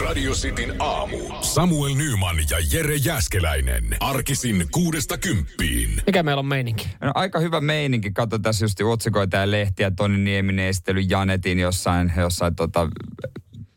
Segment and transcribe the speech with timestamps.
[0.00, 1.18] Radio Cityn aamu.
[1.40, 3.96] Samuel Nyman ja Jere Jäskeläinen.
[4.00, 6.02] Arkisin kuudesta kymppiin.
[6.06, 6.88] Mikä meillä on meininki?
[7.00, 8.10] No, aika hyvä meininki.
[8.10, 9.90] Katso tässä just otsikoita ja lehtiä.
[9.90, 12.88] Toni Nieminen esittely Janetin jossain, jossain tota,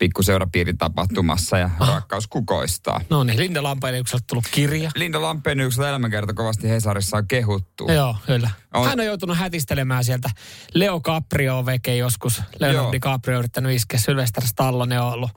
[0.06, 1.90] pikkuseurapiirin tapahtumassa ja ah.
[1.90, 3.02] rakkaus kukoistaa.
[3.10, 4.92] No niin, Linda Lampeenykseltä tullut kirja.
[4.96, 7.92] Linda Lampeenykseltä elämänkerta kovasti Hesarissa on kehuttu.
[7.92, 8.50] Joo, kyllä.
[8.74, 8.88] On.
[8.88, 10.30] Hän on joutunut hätistelemään sieltä.
[10.74, 12.42] Leo Caprio veke joskus.
[12.60, 14.00] Leo DiCaprio yrittänyt iskeä.
[14.00, 15.32] Sylvester Stallone on ollut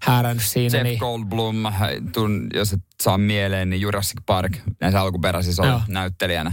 [0.00, 0.78] häärännyt siinä.
[0.78, 0.98] Jeff niin...
[0.98, 1.56] Goldblum,
[2.12, 6.52] tun, jos et saa mieleen, niin Jurassic Park näissä alkuperäisissä on näyttelijänä.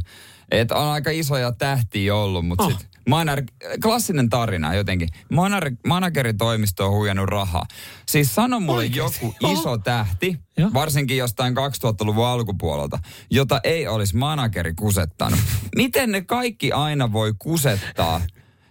[0.52, 2.70] Et on aika isoja tähtiä ollut, mutta oh.
[2.70, 3.44] sitten Manar,
[3.84, 5.10] klassinen tarina jotenkin.
[5.32, 7.66] Manar, manageritoimisto on huijannut rahaa.
[8.08, 9.26] Siis sano mulle Oikeasti?
[9.26, 9.54] joku Oho.
[9.54, 10.70] iso tähti, ja?
[10.74, 13.00] varsinkin jostain 2000-luvun alkupuolelta,
[13.32, 15.40] jota ei olisi manageri kusettanut.
[15.76, 18.22] Miten ne kaikki aina voi kusettaa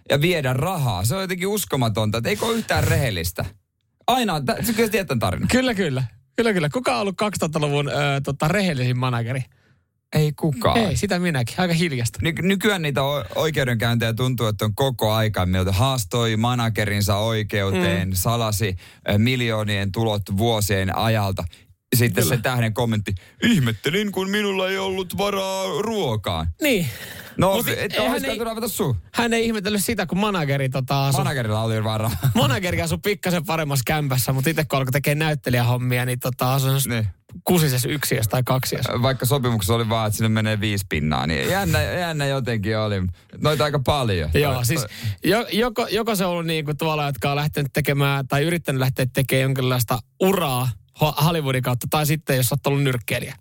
[0.09, 1.05] ja viedä rahaa?
[1.05, 3.45] Se on jotenkin uskomatonta, että eikö ole yhtään rehellistä.
[4.07, 5.47] Aina, sä kyllä tiedät tarina.
[5.51, 6.03] Kyllä, kyllä.
[6.35, 6.69] Kyllä, kyllä.
[6.69, 9.43] Kuka on ollut 2000-luvun äh, tota, rehellisin manageri?
[10.13, 10.77] Ei kukaan.
[10.77, 11.55] Ei, sitä minäkin.
[11.57, 12.19] Aika hiljasta.
[12.21, 13.01] Ny- nykyään niitä
[13.35, 15.45] oikeudenkäyntejä tuntuu, että on koko aika.
[15.45, 18.13] Miltä haastoi managerinsa oikeuteen, mm.
[18.13, 18.75] salasi
[19.17, 21.43] miljoonien tulot vuosien ajalta.
[21.95, 22.35] Sitten Kyllä.
[22.35, 26.47] se tähden kommentti, ihmettelin, kun minulla ei ollut varaa ruokaan.
[26.61, 26.87] Niin.
[27.37, 28.97] No, Mut et hän ei, suu.
[29.13, 31.17] hän ei ihmetellyt sitä, kun manageri tota asu.
[31.17, 32.11] Managerilla oli varaa.
[32.35, 37.07] manageri asui pikkasen paremmassa kämpässä, mutta itse kun alkoi tekemään näyttelijähommia, niin tota asui niin
[37.43, 39.01] kusisessa yksiössä tai kaksiössä.
[39.01, 42.95] Vaikka sopimuksessa oli vaan, että sinne menee viisi pinnaa, niin jännä, jännä jotenkin oli.
[43.37, 44.29] Noita aika paljon.
[44.33, 44.85] Joo, siis
[45.23, 48.79] jo, joko, joko se on ollut niin kuin tuolla, jotka on lähtenyt tekemään tai yrittänyt
[48.79, 50.69] lähteä tekemään jonkinlaista uraa
[51.01, 53.35] Hollywoodin kautta, tai sitten jos olet ollut nyrkkeilijä.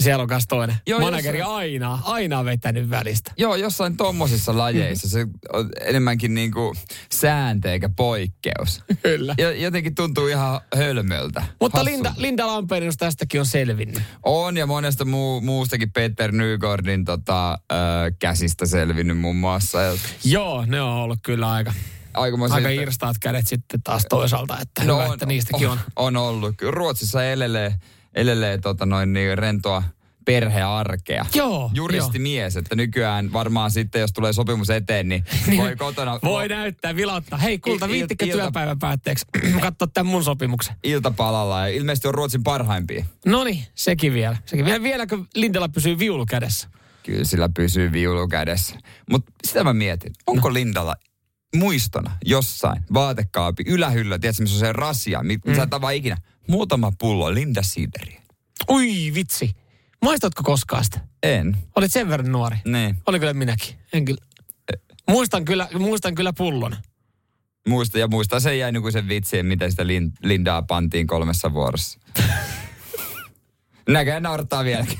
[0.00, 0.76] Siellä on myös toinen.
[0.86, 1.56] Joo, Manageri jossain...
[1.56, 3.32] aina, aina vetänyt välistä.
[3.36, 6.76] Joo, jossain tommosissa lajeissa se on enemmänkin niin kuin
[7.12, 8.84] sääntö eikä poikkeus.
[9.02, 9.34] Kyllä.
[9.38, 11.42] Ja, jotenkin tuntuu ihan hölmöltä.
[11.60, 14.02] Mutta Linda, Linda Lamperinus tästäkin on selvinnyt.
[14.22, 17.58] On ja monesta muu, muustakin Peter Nygordin tota, äh,
[18.18, 19.78] käsistä selvinnyt muun muassa.
[20.24, 21.72] Joo, ne on ollut kyllä aika
[22.14, 25.78] Aikamoisen, aika irstaat kädet sitten taas toisaalta, että no hyvä, on, että niistäkin on.
[25.96, 26.54] On, on ollut.
[26.62, 27.74] Ruotsissa elelee
[28.14, 29.82] elelee tota noin niin rentoa
[30.24, 31.26] perhearkea.
[31.34, 31.70] Joo.
[31.74, 36.18] Juristimies, että nykyään varmaan sitten, jos tulee sopimus eteen, niin, niin voi kotona...
[36.22, 37.38] voi näyttää, vilauttaa.
[37.38, 39.26] Hei kulta, viittikö ilta, työpäivän päätteeksi
[39.60, 40.76] katsoa tämän mun sopimuksen?
[40.84, 43.04] Iltapalalla ja ilmeisesti on Ruotsin parhaimpia.
[43.26, 44.36] No niin, sekin vielä.
[44.46, 44.82] Sekin vielä.
[44.82, 46.68] Vieläkö Lindellä pysyy viulu kädessä?
[47.02, 48.78] Kyllä sillä pysyy viulu kädessä.
[49.10, 50.54] Mutta sitä mä mietin, onko no.
[50.54, 50.94] Lindalla
[51.56, 55.56] muistona jossain vaatekaapi ylähyllä, tiedätkö, missä on se rasia, mitä mm.
[55.56, 56.16] sä et ikinä
[56.48, 58.22] muutama pullo Linda Sideriä.
[58.70, 59.50] Ui vitsi.
[60.02, 61.00] Maistatko koskaan sitä?
[61.22, 61.56] En.
[61.76, 62.56] Olit sen verran nuori?
[62.64, 62.96] Niin.
[63.06, 63.78] Oli kyllä minäkin.
[63.92, 64.26] En kyllä.
[65.08, 66.76] Muistan kyllä, muistan kyllä pullon.
[67.68, 69.86] Muista ja muista sen jäi sen vitsien, miten sitä
[70.22, 72.00] Lindaa pantiin kolmessa vuorossa.
[73.88, 74.98] Näkää naurattaa vieläkin.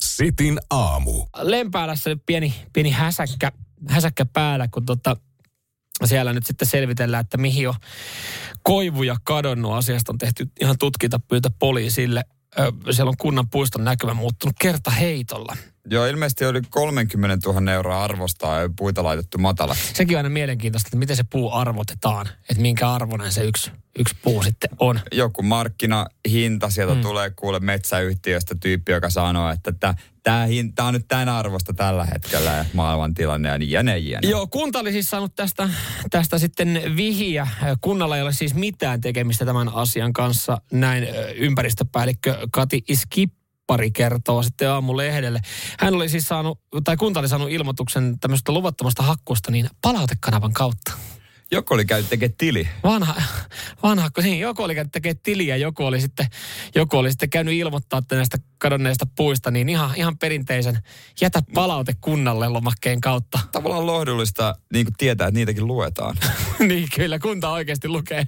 [0.00, 1.26] Sitin aamu.
[1.36, 3.52] Lempäälässä pieni, pieni häsäkkä,
[3.88, 5.16] häsäkkä päällä, kun tota,
[6.06, 7.74] siellä nyt sitten selvitellään, että mihin on
[8.62, 9.72] koivuja kadonnut.
[9.72, 12.24] Asiasta on tehty ihan tutkintapyyntö poliisille.
[12.90, 15.56] Siellä on kunnan puiston näkymä muuttunut kerta heitolla.
[15.90, 19.76] Joo, ilmeisesti oli 30 000 euroa arvostaa ja puita laitettu matala.
[19.94, 22.28] Sekin on aina mielenkiintoista, että miten se puu arvotetaan.
[22.50, 25.00] Että minkä arvoinen se yksi, yksi puu sitten on.
[25.12, 27.00] Joku markkinahinta, sieltä mm.
[27.00, 32.50] tulee kuule metsäyhtiöstä tyyppi, joka sanoo, että tämä hinta on nyt tämän arvosta tällä hetkellä
[32.50, 34.28] ja maailman tilanne ja niin jne, jne.
[34.28, 35.68] Joo, kunta oli siis saanut tästä,
[36.10, 37.46] tästä sitten vihiä.
[37.80, 40.60] Kunnalla ei ole siis mitään tekemistä tämän asian kanssa.
[40.72, 43.32] Näin ympäristöpäällikkö Kati Iskip
[43.72, 45.40] pari kertoo sitten aamulehdelle.
[45.78, 50.92] Hän oli siis saanut, tai kunta oli saanut ilmoituksen tämmöistä luvattomasta hakkuusta niin palautekanavan kautta.
[51.50, 52.68] Joku oli käynyt tekemään tili.
[52.82, 53.14] Vanha,
[53.82, 56.26] vanha, niin, joku oli käynyt tekemään tili ja joku oli sitten,
[56.74, 60.78] joku oli sitten käynyt ilmoittaa näistä kadonneista puista, niin ihan, ihan perinteisen
[61.20, 63.38] jätä palaute kunnalle lomakkeen kautta.
[63.52, 66.16] Tavallaan lohdullista niin kuin tietää, että niitäkin luetaan.
[66.68, 68.26] niin, kyllä kunta oikeasti lukee.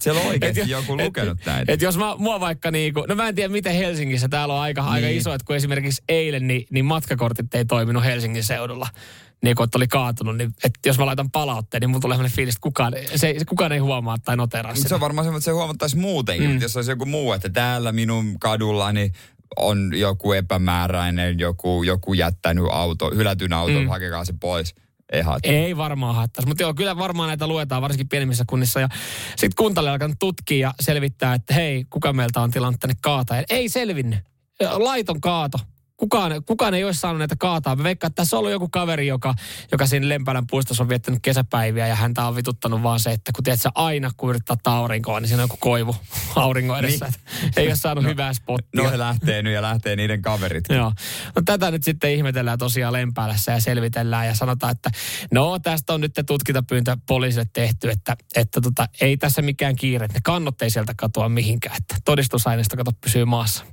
[0.00, 1.72] Siellä on oikeasti et, joku et, lukenut et, näitä.
[1.72, 4.82] Et jos mä, mua vaikka niinku, no mä en tiedä miten Helsingissä, täällä on aika,
[4.82, 4.92] niin.
[4.92, 8.88] aika iso, että kun esimerkiksi eilen, niin, niin matkakortit ei toiminut Helsingin seudulla.
[9.42, 12.54] Niin kun oli kaatunut, niin että jos mä laitan palautteen, niin mulla tulee sellainen fiilis,
[12.54, 14.88] että kukaan, se, kukaan ei huomaa tai noteraa sitä.
[14.88, 16.60] Se on varmaan semmoinen, että se huomattaisi muutenkin, mm.
[16.60, 19.12] jos olisi joku muu, että täällä minun kadullani
[19.56, 23.88] on joku epämääräinen, joku, joku jättänyt auto, hylätyn auton, mm.
[23.88, 24.74] hakekaa se pois
[25.12, 25.52] ei haittaa.
[25.52, 28.80] Ei varmaan haittaisi, mutta joo, kyllä varmaan näitä luetaan, varsinkin pienemmissä kunnissa.
[28.80, 28.88] Ja
[29.28, 33.34] sitten kuntalle alkanut tutkia ja selvittää, että hei, kuka meiltä on tilannut tänne kaata.
[33.50, 34.18] Ei selvinnyt.
[34.60, 35.58] Laiton kaato.
[36.00, 37.76] Kukaan, kukaan ei olisi saanut näitä kaataa.
[37.76, 39.34] Mä veikkaan, että tässä on ollut joku kaveri, joka,
[39.72, 43.44] joka siinä Lempälän puistossa on viettänyt kesäpäiviä ja häntä on vituttanut vaan se, että kun
[43.44, 45.96] tiedät, sä aina kun yrittää aurinkoa, niin siinä on joku koivu
[46.36, 47.06] auringon edessä.
[47.06, 47.52] Niin.
[47.56, 48.82] Ei ole saanut no, hyvää spottia.
[48.82, 50.64] No he lähtee nyt ja lähtee niiden kaverit.
[50.68, 50.92] Joo.
[51.36, 54.90] No tätä nyt sitten ihmetellään tosiaan Lempäälässä ja selvitellään ja sanotaan, että
[55.32, 60.06] no tästä on nyt tutkintapyyntö poliisille tehty, että, että tota, ei tässä mikään kiire.
[60.06, 63.64] Ne kannot ei sieltä katoa mihinkään, että todistusaineisto kato pysyy maassa.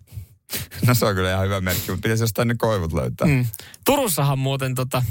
[0.88, 3.28] No se on kyllä ihan hyvä merkki, mutta pitäisi jostain ne koivut löytää.
[3.28, 3.46] Mm.
[3.86, 5.04] Turussahan muuten tota,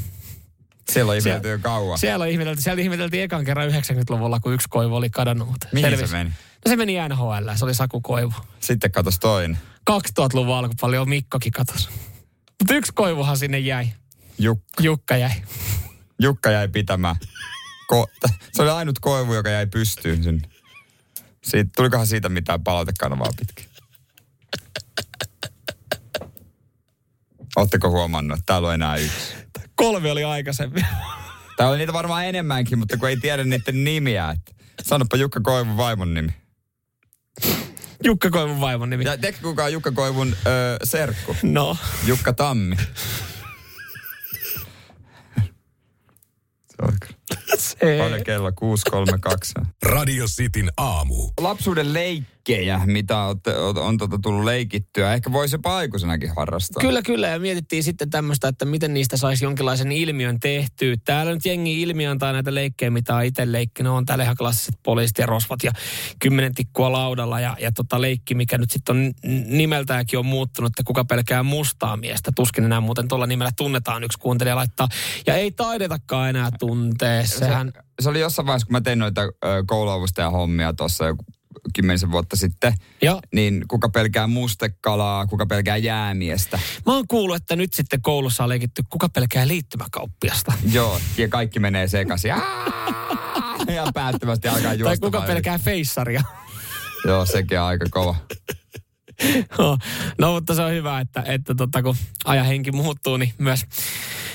[0.93, 1.99] siellä on ihmetelty jo kauan.
[1.99, 2.63] Siellä on ihmetelty.
[2.63, 5.57] Siellä ihmeteltiin ekan kerran 90-luvulla, kun yksi koivu oli kadonnut.
[5.73, 6.11] Mihin Selvis.
[6.11, 6.31] se meni?
[6.65, 8.33] No se meni NHL, se oli Saku Koivu.
[8.61, 9.59] Sitten katos toinen.
[9.91, 11.89] 2000-luvun alkupuolella Mikkokin katos.
[12.59, 13.93] Mutta yksi koivuhan sinne jäi.
[14.39, 14.83] Jukka.
[14.83, 15.33] Jukka jäi.
[16.23, 17.17] Jukka jäi pitämään.
[17.93, 20.49] Ko- se oli ainut koivu, joka jäi pystyyn sinne.
[21.45, 23.66] Siitä, tulikohan siitä mitään palautekanavaa pitkin?
[27.57, 29.35] Oletteko huomannut, että täällä on enää yksi?
[29.75, 30.87] Kolme oli aikaisemmin.
[31.57, 34.31] Täällä oli niitä varmaan enemmänkin, mutta kun ei tiedä niiden nimiä.
[34.31, 34.53] Että
[34.83, 36.35] sanoppa Jukka Koivun vaimon nimi.
[38.05, 39.05] Jukka Koivun vaimon nimi.
[39.05, 41.37] Ja tiedätkö kuka on Jukka Koivun öö, serkku?
[41.43, 41.77] No.
[42.07, 42.77] Jukka Tammi.
[46.67, 47.17] Se on kyllä.
[47.59, 47.99] Se.
[47.99, 49.67] Paljon kello 6.32.
[49.83, 51.31] Radio Cityn aamu.
[51.41, 51.93] Lapsuuden
[52.49, 55.15] leikkejä, mitä on, on, on tota tullut leikittyä.
[55.15, 56.81] Ehkä voisi jopa aikuisenakin harrastaa.
[56.81, 57.29] Kyllä, kyllä.
[57.29, 60.95] Ja mietittiin sitten tämmöistä, että miten niistä saisi jonkinlaisen ilmiön tehtyä.
[61.05, 63.93] Täällä nyt jengi ilmi antaa näitä leikkejä, mitä on itse leikkinyt.
[63.93, 65.73] On täällä ihan klassiset poliisit ja rosvat ja
[66.19, 67.41] kymmenen tikkua laudalla.
[67.41, 69.13] Ja, ja tota leikki, mikä nyt sitten on
[69.47, 72.33] nimeltäänkin on muuttunut, että kuka pelkää mustaa miestä.
[72.37, 74.89] Tuskin enää muuten tuolla nimellä tunnetaan yksi kuuntelija laittaa.
[75.27, 77.27] Ja ei taidetakaan enää tuntea.
[77.27, 79.23] Sehän se oli jossain vaiheessa, kun mä tein noita
[79.67, 81.25] kouluavustajan hommia tuossa joku
[81.75, 83.21] kymmenisen vuotta sitten, Joo.
[83.35, 86.59] niin kuka pelkää mustekalaa, kuka pelkää jäämiestä.
[86.87, 90.53] Mä oon kuullut, että nyt sitten koulussa on leikitty, kuka pelkää liittymäkauppiasta.
[90.73, 92.29] Joo, ja kaikki menee sekaisin.
[92.29, 95.01] ja päättömästi alkaa juosta.
[95.01, 96.23] Tai kuka pelkää feissaria.
[97.05, 98.17] Joo, sekin on aika kova.
[100.19, 103.65] no, mutta se on hyvä, että, että tota, kun ajahenki muuttuu, niin myös,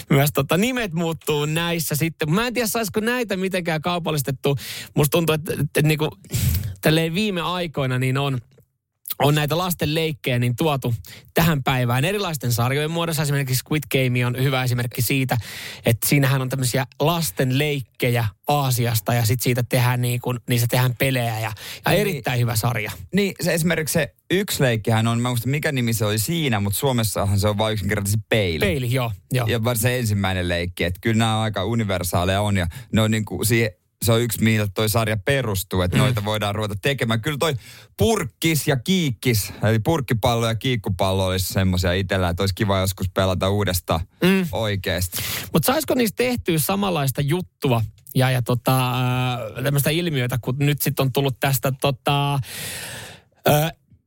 [0.10, 2.34] myös tota, nimet muuttuu näissä sitten.
[2.34, 4.58] Mä en tiedä, saisiko näitä mitenkään kaupallistettu.
[4.96, 6.00] Musta tuntuu, että, että, että niin
[6.82, 8.40] kuin, viime aikoina niin on–
[9.20, 10.94] on näitä lasten leikkejä niin tuotu
[11.34, 13.22] tähän päivään erilaisten sarjojen muodossa.
[13.22, 15.38] Esimerkiksi Squid Game on hyvä esimerkki siitä,
[15.86, 20.96] että siinähän on tämmöisiä lasten leikkejä Aasiasta ja sitten siitä tehdään niin kuin, niistä tehdään
[20.96, 21.52] pelejä ja,
[21.86, 22.92] ja niin, erittäin hyvä sarja.
[23.14, 26.80] Niin, se esimerkiksi se yksi leikkihän on, mä muista mikä nimi se oli siinä, mutta
[26.80, 28.60] Suomessahan se on vain yksinkertaisesti peili.
[28.60, 29.12] Peili, joo.
[29.32, 29.48] joo.
[29.48, 33.26] Ja se ensimmäinen leikki, että kyllä nämä on aika universaaleja on ja ne on niin
[33.26, 33.72] kuin siihen
[34.06, 36.04] se on yksi, millä toi sarja perustuu, että mm.
[36.04, 37.22] noita voidaan ruveta tekemään.
[37.22, 37.54] Kyllä toi
[37.98, 43.50] purkkis ja kiikkis, eli purkkipallo ja kiikkupallo olisi semmoisia itsellä, että olisi kiva joskus pelata
[43.50, 44.48] uudestaan mm.
[44.52, 45.22] oikeasti.
[45.54, 47.82] Mutta saisiko niistä tehtyä samanlaista juttua
[48.16, 48.92] ja, ja tota,
[49.64, 52.40] tämmöistä ilmiötä, kun nyt sitten on tullut tästä tota,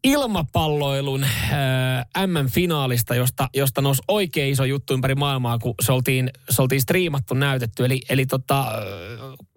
[0.05, 6.62] ilmapalloilun äh, M-finaalista, josta, josta nousi oikein iso juttu ympäri maailmaa, kun se oltiin, se
[6.62, 7.85] oltiin striimattu, näytetty.
[7.85, 8.75] Eli, eli tota, äh,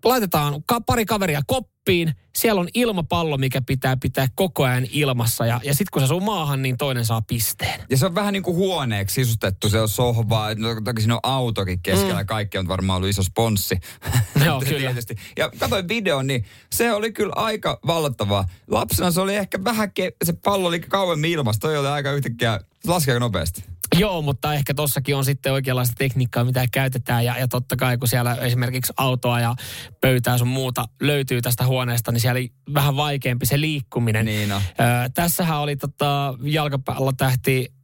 [0.05, 5.45] laitetaan ka- pari kaveria koppiin, siellä on ilmapallo, mikä pitää pitää koko ajan ilmassa.
[5.45, 7.81] Ja, ja sitten kun se asuu maahan, niin toinen saa pisteen.
[7.89, 11.19] Ja se on vähän niin kuin huoneeksi sisustettu, se on sohva, no, toki siinä on
[11.23, 12.27] autokin keskellä, mm.
[12.27, 13.79] kaikki on varmaan ollut iso sponssi.
[14.45, 14.93] Joo, kyllä.
[15.37, 18.45] Ja katsoin videon, niin se oli kyllä aika vallottavaa.
[18.67, 22.59] Lapsena se oli ehkä vähän, ke- se pallo oli kauemmin ilmassa, toi oli aika yhtäkkiä,
[22.87, 23.63] laskee nopeasti.
[23.99, 27.25] Joo, mutta ehkä tossakin on sitten oikeanlaista tekniikkaa, mitä käytetään.
[27.25, 29.55] Ja, ja totta kai, kun siellä esimerkiksi autoa ja
[30.01, 34.25] pöytää sun muuta löytyy tästä huoneesta, niin siellä oli vähän vaikeampi se liikkuminen.
[34.25, 34.55] Niin no.
[34.55, 37.77] Ö, tässähän oli tota, jalkapallotähti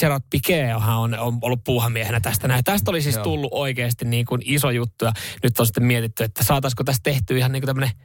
[0.00, 2.64] Gerard Piqué on, on ollut puuhamiehenä tästä näin.
[2.64, 5.12] Tästä oli siis tullut oikeasti niin kuin iso juttu ja
[5.42, 7.96] nyt on sitten mietitty, että saataisiko tästä tehtyä ihan niin kuin tämmöinen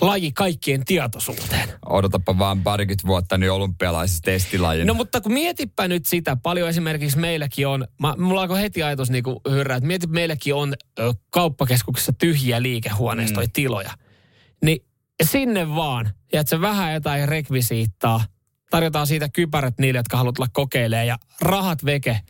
[0.00, 1.68] laji kaikkien tietoisuuteen.
[1.88, 4.84] Odotapa vaan parikymmentä vuotta niin olympialaisissa testilajina.
[4.84, 9.10] No mutta kun mietipä nyt sitä, paljon esimerkiksi meilläkin on, mä, mulla alkoi heti ajatus
[9.10, 13.52] niin kuin hyrrää, että mietipä meilläkin on ö, kauppakeskuksessa tyhjiä liikehuoneistoja, mm.
[13.52, 13.90] tiloja.
[14.64, 14.84] Niin
[15.22, 18.24] sinne vaan, ja että se vähän jotain rekvisiittaa,
[18.70, 22.20] tarjotaan siitä kypärät niille, jotka haluat tulla kokeilemaan, ja rahat veke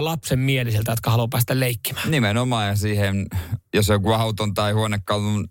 [0.00, 2.10] lapsen mieliseltä, jotka haluaa päästä leikkimään.
[2.10, 3.26] Nimenomaan, ja siihen,
[3.74, 5.48] jos joku auton tai huonekalun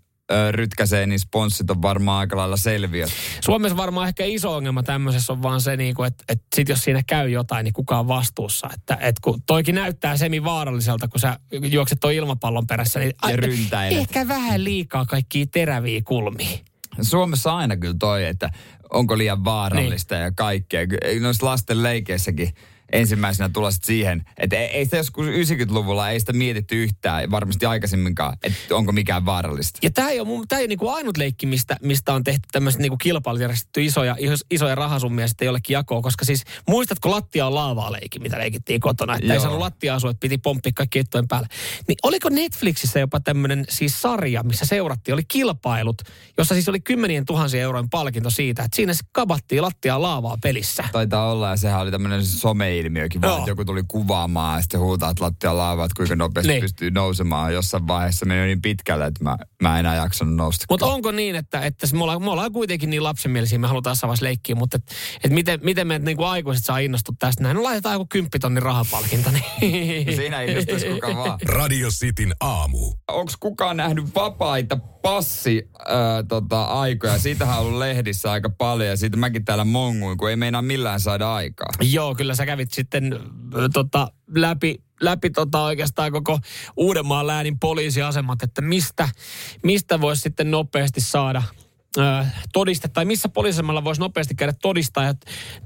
[0.50, 3.06] rytkäsee, niin sponssit on varmaan aika lailla selviä.
[3.40, 6.80] Suomessa varmaan ehkä iso ongelma tämmöisessä on vaan se, niin kuin, että, että sit jos
[6.80, 8.70] siinä käy jotain, niin kuka on vastuussa.
[8.74, 11.38] Että, että kun toikin näyttää semi vaaralliselta, kun sä
[11.70, 13.12] juokset tuon ilmapallon perässä, niin
[13.72, 16.58] ja ehkä vähän liikaa kaikkia teräviä kulmia.
[17.02, 18.50] Suomessa aina kyllä toi, että
[18.90, 20.22] onko liian vaarallista niin.
[20.22, 20.86] ja kaikkea.
[21.20, 22.54] Noissa lasten leikeissäkin
[22.92, 28.36] ensimmäisenä tulla siihen, että ei, ei sitä joskus 90-luvulla ei sitä mietitty yhtään, varmasti aikaisemminkaan,
[28.42, 29.78] että onko mikään vaarallista.
[29.82, 32.80] Ja tämä ei ole, tää ei ole niinku ainut leikki, mistä, mistä on tehty tämmöiset
[32.80, 34.16] niinku kilpailujärjestetty isoja,
[34.50, 39.14] isoja rahasummia sitten jollekin jakoon, koska siis muistatko lattia on laavaa leikki, mitä leikittiin kotona,
[39.14, 39.34] että Joo.
[39.34, 41.48] ei saanut lattia asua, että piti pomppia kaikki ettojen päälle.
[41.88, 46.02] Niin oliko Netflixissä jopa tämmöinen siis sarja, missä seurattiin, oli kilpailut,
[46.38, 50.84] jossa siis oli kymmenien tuhansien eurojen palkinto siitä, että siinä se kabattiin lattia laavaa pelissä.
[50.92, 52.26] Taitaa olla ja sehän oli tämmöinen
[52.78, 56.60] someilmiökin, vaan joku tuli kuvaamaan ja sitten huutaa, että lattia laavaa, että kuinka nopeasti niin.
[56.62, 57.54] pystyy nousemaan.
[57.54, 60.66] Jossain vaiheessa meni niin pitkälle, että mä, mä en enää jaksanut nousta.
[60.70, 64.12] Mutta onko niin, että, että me, ollaan, me ollaan kuitenkin niin lapsenmielisiä, me halutaan jossain
[64.20, 64.92] leikkiä, mutta et,
[65.24, 67.56] et miten, miten me niin kuin aikuiset saa innostua tästä näin?
[67.56, 69.30] No laitetaan joku kymppitonnin rahapalkinto.
[69.60, 70.16] Niin.
[70.16, 71.38] Siinä innostuisi kuka vaan.
[71.44, 72.92] Radio Cityn aamu.
[73.08, 75.86] Onko kukaan nähnyt vapaita passi äh,
[76.28, 77.18] tota, aikoja?
[77.18, 81.00] Siitähän on ollut lehdissä aika paljon ja siitä mäkin täällä monguin, kun ei meinaa millään
[81.00, 81.68] saada aikaa.
[81.80, 83.20] Joo, kyllä sä kävit sitten äh,
[83.72, 86.38] tota, läpi läpi tota oikeastaan koko
[86.76, 89.08] Uudenmaan läänin poliisiasemat, että mistä,
[89.62, 91.42] mistä voisi sitten nopeasti saada
[92.52, 95.14] todiste, tai missä poliisemalla voisi nopeasti käydä todistaa ja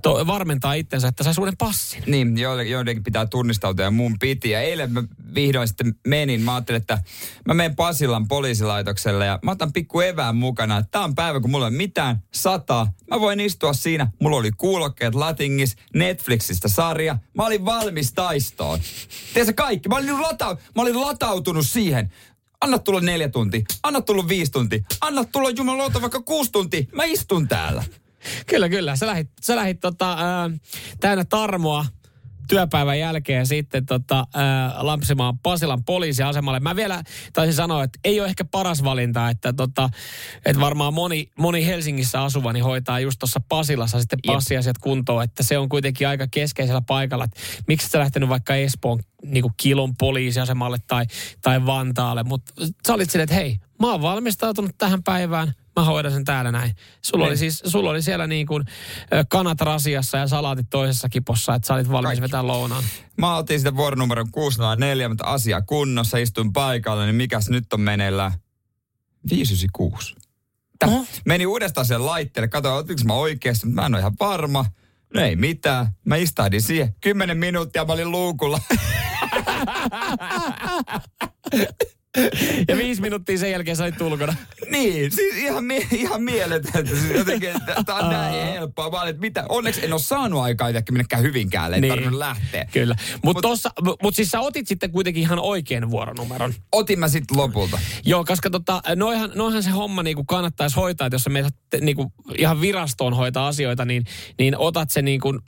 [0.03, 2.03] to, varmentaa itsensä, että saisi uuden passin.
[2.07, 4.51] Niin, joidenkin pitää tunnistautua ja mun piti.
[4.51, 5.03] Ja eilen mä
[5.35, 6.41] vihdoin sitten menin.
[6.41, 6.99] Mä ajattelin, että
[7.47, 10.83] mä menen Pasilan poliisilaitokselle ja mä otan pikku evään mukana.
[10.83, 12.93] Tämä on päivä, kun mulla ei mitään, sataa.
[13.11, 14.07] Mä voin istua siinä.
[14.21, 17.19] Mulla oli kuulokkeet Latingis, Netflixistä sarja.
[17.35, 18.81] Mä olin valmis taistoon.
[19.35, 19.89] Tiedätkö kaikki?
[19.89, 22.13] Mä olin, lata- mä olin latautunut siihen.
[22.63, 26.85] Anna tulla neljä tuntia, anna tulla viisi tuntia, anna tulla jumalauta vaikka kuusi tuntia.
[26.93, 27.85] Mä istun täällä.
[28.47, 28.97] Kyllä, kyllä.
[28.97, 30.51] Sä lähit, sä lähit tota, ää,
[31.01, 31.85] täynnä tarmoa
[32.49, 36.61] työpäivän jälkeen sitten tota, ää, Lampsimaan Pasilan poliisiasemalle.
[36.61, 39.89] Mä vielä taisin sanoa, että ei ole ehkä paras valinta, että, tota,
[40.47, 45.43] että varmaan moni, moni Helsingissä asuva niin hoitaa just tuossa Pasilassa sitten passiasiat kuntoon, että
[45.43, 47.25] se on kuitenkin aika keskeisellä paikalla.
[47.25, 51.05] Että miksi sä lähtenyt vaikka Espoon niin kuin kilon poliisiasemalle tai,
[51.43, 52.53] tai Vantaalle, mutta
[52.87, 56.73] sä olit silleen, että hei, mä oon valmistautunut tähän päivään, mä hoidan sen täällä näin.
[57.03, 57.39] Sulla, oli, niin.
[57.39, 58.65] siis, sulla oli siellä niin kuin
[59.29, 62.23] kanat rasiassa ja salaatit toisessa kipossa, että sä olit valmis Kaikki.
[62.23, 62.85] vetämään lounaan.
[63.19, 68.33] Mä otin sitä vuoronumeron 604, mutta asia kunnossa, istuin paikalle, niin mikäs nyt on meneillä?
[69.31, 70.15] 596.
[70.87, 71.05] Oho.
[71.25, 74.65] Meni uudestaan sen laitteelle, katsoin, otinko mä oikeasti, mutta mä en ole ihan varma.
[75.15, 75.87] No ei mitään.
[76.05, 76.95] Mä istahdin siihen.
[77.01, 78.61] Kymmenen minuuttia mä olin luukulla.
[82.69, 84.35] Ja viisi minuuttia sen jälkeen sä olit ulkona.
[84.71, 86.91] niin, siis ihan, mie- ihan mieletöntä.
[86.91, 88.91] Siis jotenkin, että tämä on näin helppoa.
[88.91, 91.93] Mä että mitä, onneksi en ole saanut aikaa itsekin mennäkään Hyvinkäälle, ei niin.
[91.93, 92.67] tarvinnut lähteä.
[92.73, 92.97] Kyllä.
[93.25, 93.49] Mutta
[93.83, 96.55] mut, mut siis sä otit sitten kuitenkin ihan oikean vuoronumeron.
[96.73, 97.79] Otin mä sitten lopulta.
[98.05, 102.13] Joo, koska tota, noihan, noihan se homma niinku kannattaisi hoitaa, että jos sä menet niinku
[102.39, 104.05] ihan virastoon hoitaa asioita, niin,
[104.39, 105.39] niin otat se niinku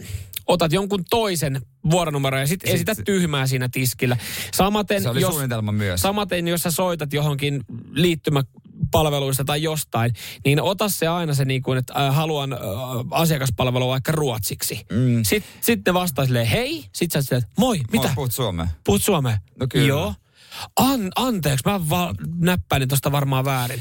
[0.46, 4.16] otat jonkun toisen vuoronumeron ja sitten sit esität tyhmää siinä tiskillä.
[4.54, 6.00] Samaten, se oli jos, suunnitelma myös.
[6.00, 10.12] Samaten, jos sä soitat johonkin liittymäpalveluista tai jostain,
[10.44, 12.58] niin ota se aina se niin kuin, että äh, haluan äh,
[13.10, 14.86] asiakaspalvelua vaikka ruotsiksi.
[14.92, 15.22] Mm.
[15.22, 16.84] Sitten sit ne vastaa silleen, hei.
[16.92, 18.06] Sitten sä silleen, moi, mitä?
[18.06, 18.68] Moi, puhut suomea.
[18.84, 19.38] Puhut suomea.
[19.60, 19.88] No kyllä.
[19.88, 20.14] Joo.
[20.76, 23.80] An, anteeksi, mä va- näppäin tuosta varmaan väärin.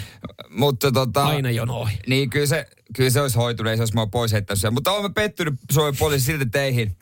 [0.49, 1.25] Mutta tota...
[1.25, 1.87] Aina jono.
[2.07, 4.73] Niin, kyllä se, kyllä se olisi hoitunut, ei se olisi mua pois heittänyt.
[4.73, 6.97] Mutta olemme pettynyt Suomen poliisi silti teihin.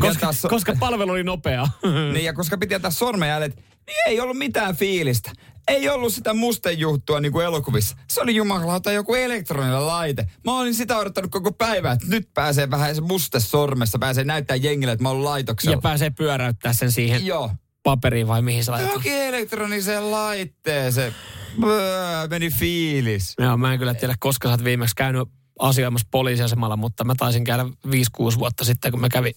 [0.00, 1.68] Koska, so- koska palvelu oli nopea.
[2.12, 5.32] niin, ja koska piti antaa sormenjäljet, niin ei ollut mitään fiilistä.
[5.68, 7.96] Ei ollut sitä mustejuhtua niin kuin elokuvissa.
[8.10, 10.26] Se oli jumalauta joku elektroninen laite.
[10.44, 14.56] Mä olin sitä odottanut koko päivä, että nyt pääsee vähän se muste sormessa, pääsee näyttää
[14.56, 15.76] jengille, että mä oon laitoksella.
[15.76, 17.26] Ja pääsee pyöräyttää sen siihen.
[17.26, 17.50] Joo
[17.86, 18.88] paperiin vai mihin sä laitat?
[18.88, 21.14] Johonkin elektroniseen laitteeseen.
[21.60, 23.34] Böö, meni fiilis.
[23.38, 25.28] Joo, mä en kyllä tiedä, koska sä oot viimeksi käynyt
[25.58, 29.34] asioimassa poliisiasemalla, mutta mä taisin käydä 5-6 vuotta sitten, kun mä kävin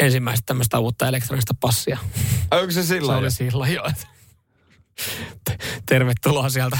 [0.00, 1.98] ensimmäistä tämmöistä uutta elektronista passia.
[2.50, 3.18] Onko se silloin?
[3.18, 3.90] Se oli silloin, joo.
[5.86, 6.78] Tervetuloa sieltä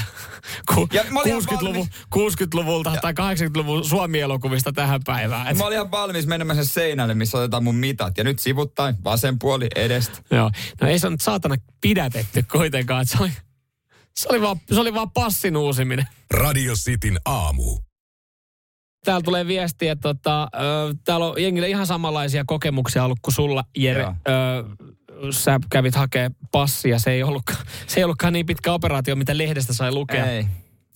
[0.75, 3.01] ku, 60-luvun, 60-luvulta ja.
[3.01, 5.47] tai 80-luvun Suomi-elokuvista tähän päivään.
[5.47, 5.57] Et.
[5.57, 8.17] Mä olin ihan valmis menemään sen seinälle, missä otetaan mun mitat.
[8.17, 10.17] Ja nyt sivuttain, vasen puoli edestä.
[10.31, 10.51] Joo.
[10.81, 13.05] No ei se nyt saatana pidätetty kuitenkaan.
[13.05, 13.31] Se oli,
[14.15, 16.07] se oli, vaan, se oli vaan passin uusiminen.
[16.31, 17.79] Radio Cityn aamu.
[19.03, 20.47] Täällä tulee viestiä, että tota,
[21.05, 24.03] täällä on jengille ihan samanlaisia kokemuksia ollut kuin sulla, Jere.
[24.03, 24.11] Ö,
[25.31, 29.73] sä kävit hakea passia, se ei, ollutkaan, se ei ollutkaan niin pitkä operaatio, mitä lehdestä
[29.73, 30.25] sai lukea.
[30.25, 30.45] Ei.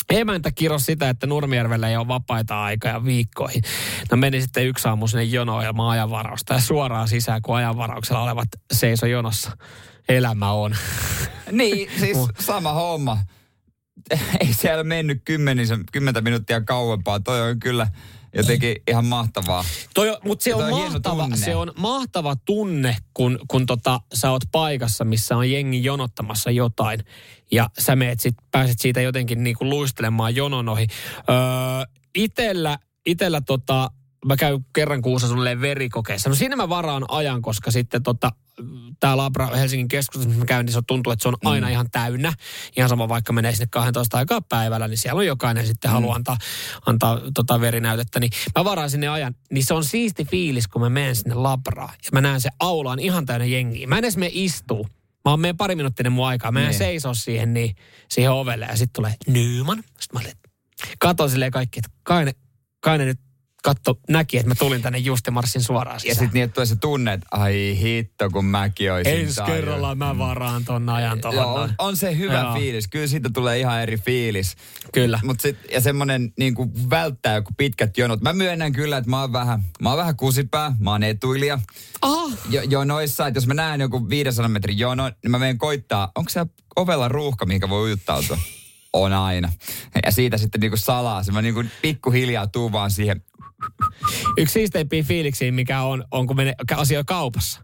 [0.09, 3.61] Emäntä kiros sitä, että Nurmijärvellä ei ole vapaita aikaa viikkoihin.
[4.11, 8.47] No meni sitten yksi aamu sinne jonoon ilman ajanvarausta ja suoraan sisään, kun ajanvarauksella olevat
[8.73, 9.51] seiso jonossa.
[10.09, 10.75] Elämä on.
[11.51, 13.17] Niin, siis sama homma.
[14.39, 17.19] Ei siellä mennyt kymmenisen, kymmentä minuuttia kauempaa.
[17.19, 17.87] Toi on kyllä
[18.33, 19.65] Jotenkin ihan mahtavaa.
[19.93, 24.43] Toi, mutta se on, on mahtava, se on mahtava tunne, kun, kun tota, sä oot
[24.51, 26.99] paikassa, missä on jengi jonottamassa jotain.
[27.51, 30.87] Ja sä meet sit, pääset siitä jotenkin niinku luistelemaan jonon ohi.
[31.17, 31.35] Öö,
[32.15, 33.91] itellä, itellä tota,
[34.25, 36.29] mä käyn kerran kuussa sulle verikokeessa.
[36.29, 38.31] No siinä mä varaan ajan, koska sitten tota,
[38.99, 41.71] tää Labra Helsingin keskustassa, missä mä käyn, niin se tuntuu, että se on aina Mm.
[41.71, 42.33] ihan täynnä.
[42.77, 45.93] Ihan sama vaikka menee sinne 12 aikaa päivällä, niin siellä on jokainen sitten mm.
[45.93, 46.37] haluaa antaa,
[46.85, 48.19] antaa tota verinäytettä.
[48.19, 49.35] Niin mä varaan sinne ajan.
[49.51, 51.93] Niin se on siisti fiilis, kun mä menen sinne Labraan.
[52.03, 53.87] Ja mä näen se aulaan ihan täynnä jengiä.
[53.87, 54.87] Mä en edes mene istuu.
[55.25, 56.51] Mä oon meidän pari minuuttinen mun aikaa.
[56.51, 56.77] Mä en Niin.
[56.77, 57.75] seisoo siihen, niin,
[58.09, 58.65] siihen ovelle.
[58.65, 59.77] Ja sitten tulee Nyman.
[59.77, 60.31] Sitten mä olin,
[60.99, 62.31] katon silleen kaikki, että kai ne,
[62.79, 63.19] kai ne nyt
[63.61, 66.15] katto, näki, että mä tulin tänne just ja marssin suoraan Ja sisään.
[66.15, 70.17] sitten niin, että tulee se tunne, että ai hitto, kun mäkin olisin Ensi kerralla mä
[70.17, 71.35] varaan ton ajan tohon.
[71.35, 72.53] Joo, on, on se hyvä Joo.
[72.53, 72.87] fiilis.
[72.87, 74.55] Kyllä siitä tulee ihan eri fiilis.
[74.93, 75.19] Kyllä.
[75.23, 78.21] Mut sit, ja semmonen niin kuin välttää joku pitkät jonot.
[78.21, 81.59] Mä myönnän kyllä, että mä oon vähän, mä oon vähän kusipää, mä oon etuilija.
[82.01, 86.11] Ah, Jo, jonoissa, että jos mä näen joku 500 metrin jono, niin mä menen koittaa,
[86.15, 88.37] onko se ovella ruuhka, mihinkä voi ujuttautua?
[88.93, 89.51] On aina.
[90.05, 93.21] Ja siitä sitten niinku salaa, se mä niinku pikkuhiljaa tuu vaan siihen.
[94.37, 97.61] Yksi siisteimpiä fiiliksiä, mikä on, on kun menee asioi kaupassa.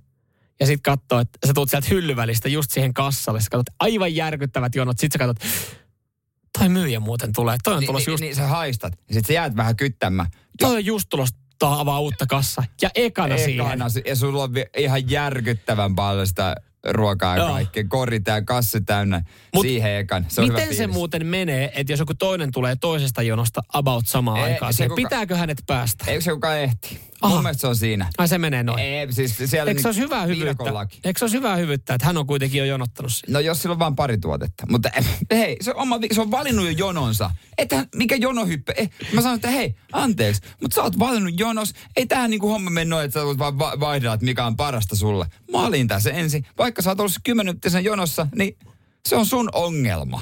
[0.60, 3.42] Ja sit katsoo, että sä tulet sieltä hyllyvälistä just siihen kassalle.
[3.42, 5.00] Sä katsot aivan järkyttävät jonot.
[5.00, 5.50] Sit sä katsot,
[6.60, 7.58] toi myyjä muuten tulee.
[7.63, 8.94] Toi on Niin, tulossa niin, just, niin sä haistat.
[9.08, 10.30] Ja sit sä jäät vähän kyttämään.
[10.60, 12.63] toi on just tulossa avaa uutta kassa.
[12.82, 13.66] Ja ekana, siihen.
[13.66, 16.56] Ekana, ja sulla on ihan järkyttävän paljon sitä
[16.89, 17.84] ruokaa ja kaikkea.
[17.88, 19.22] Kori tää, kassi täynnä.
[19.53, 20.25] Mut siihen ekan.
[20.27, 24.38] Se on Miten se muuten menee, että jos joku toinen tulee toisesta jonosta about samaan
[24.38, 26.05] Ei, aikaan, se kuka- pitääkö hänet päästä?
[26.07, 27.00] Eikö se kukaan ehti?
[27.21, 27.33] Aha.
[27.33, 28.09] Mun mielestä se on siinä.
[28.17, 28.79] Ai se menee noin.
[28.79, 30.63] Ei, siis siellä Eikö se olisi hyvää hyvyyttä?
[31.03, 33.33] Eikö se olisi hyvää hyvyyttä, että hän on kuitenkin jo jonottanut siinä?
[33.33, 34.65] No jos sillä on vain pari tuotetta.
[34.69, 37.31] Mutta eh, hei, se on, oma, se on valinnut jo jononsa.
[37.57, 38.74] Että mikä jonohyppe.
[38.77, 41.74] Eh, mä sanon, että hei, anteeksi, mutta sä oot valinnut jonos.
[41.95, 44.57] Ei tähän niinku homma mene noin, että sä voit vaan va- vaihdella, että mikä on
[44.57, 45.25] parasta sulle.
[45.51, 46.45] Mä olin tässä ensin.
[46.57, 48.57] Vaikka sä oot ollut 10 minuuttisen jonossa, niin
[49.07, 50.21] se on sun ongelma.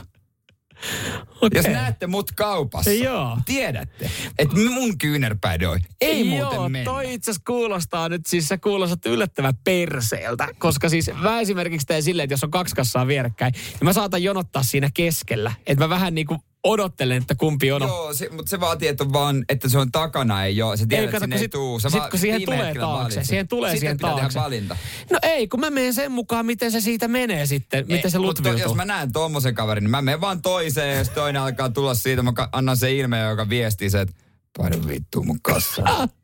[1.36, 1.50] Okay.
[1.53, 3.38] Jos näette mut kaupassa, Joo.
[3.46, 5.79] tiedätte, että mun kyynärpäiden on.
[6.01, 6.91] Ei Joo, muuten mennä.
[6.91, 10.47] toi itse asiassa kuulostaa nyt, siis sä kuulostat yllättävän perseeltä.
[10.58, 14.23] Koska siis mä esimerkiksi teen silleen, että jos on kaksi kassaa vierekkäin, niin mä saatan
[14.23, 15.52] jonottaa siinä keskellä.
[15.67, 17.82] Että mä vähän niin kuin odottelen, että kumpi on.
[17.82, 20.78] Joo, se, mutta se vaatii, että, on vaan, että se on takana, ei ole.
[20.78, 21.80] Se tiedät, Ei, että sinne kun ei sit- tuu.
[21.80, 24.28] Sä sit vaan kun siihen tulee taakse, siihen tulee Sitten siihen taakse.
[24.28, 24.78] tehdä valinta.
[25.12, 27.86] No ei, kun mä menen sen mukaan, miten se siitä menee sitten.
[27.88, 28.62] Miten se Ei, mutta lutviutuu.
[28.62, 32.21] Jos mä näen tommosen kaverin, niin mä menen vaan toiseen, jos toinen alkaa tulla siitä,
[32.23, 34.15] mä annan se ilme, joka viestii se, että
[34.58, 36.10] painu vittu mun kassaan.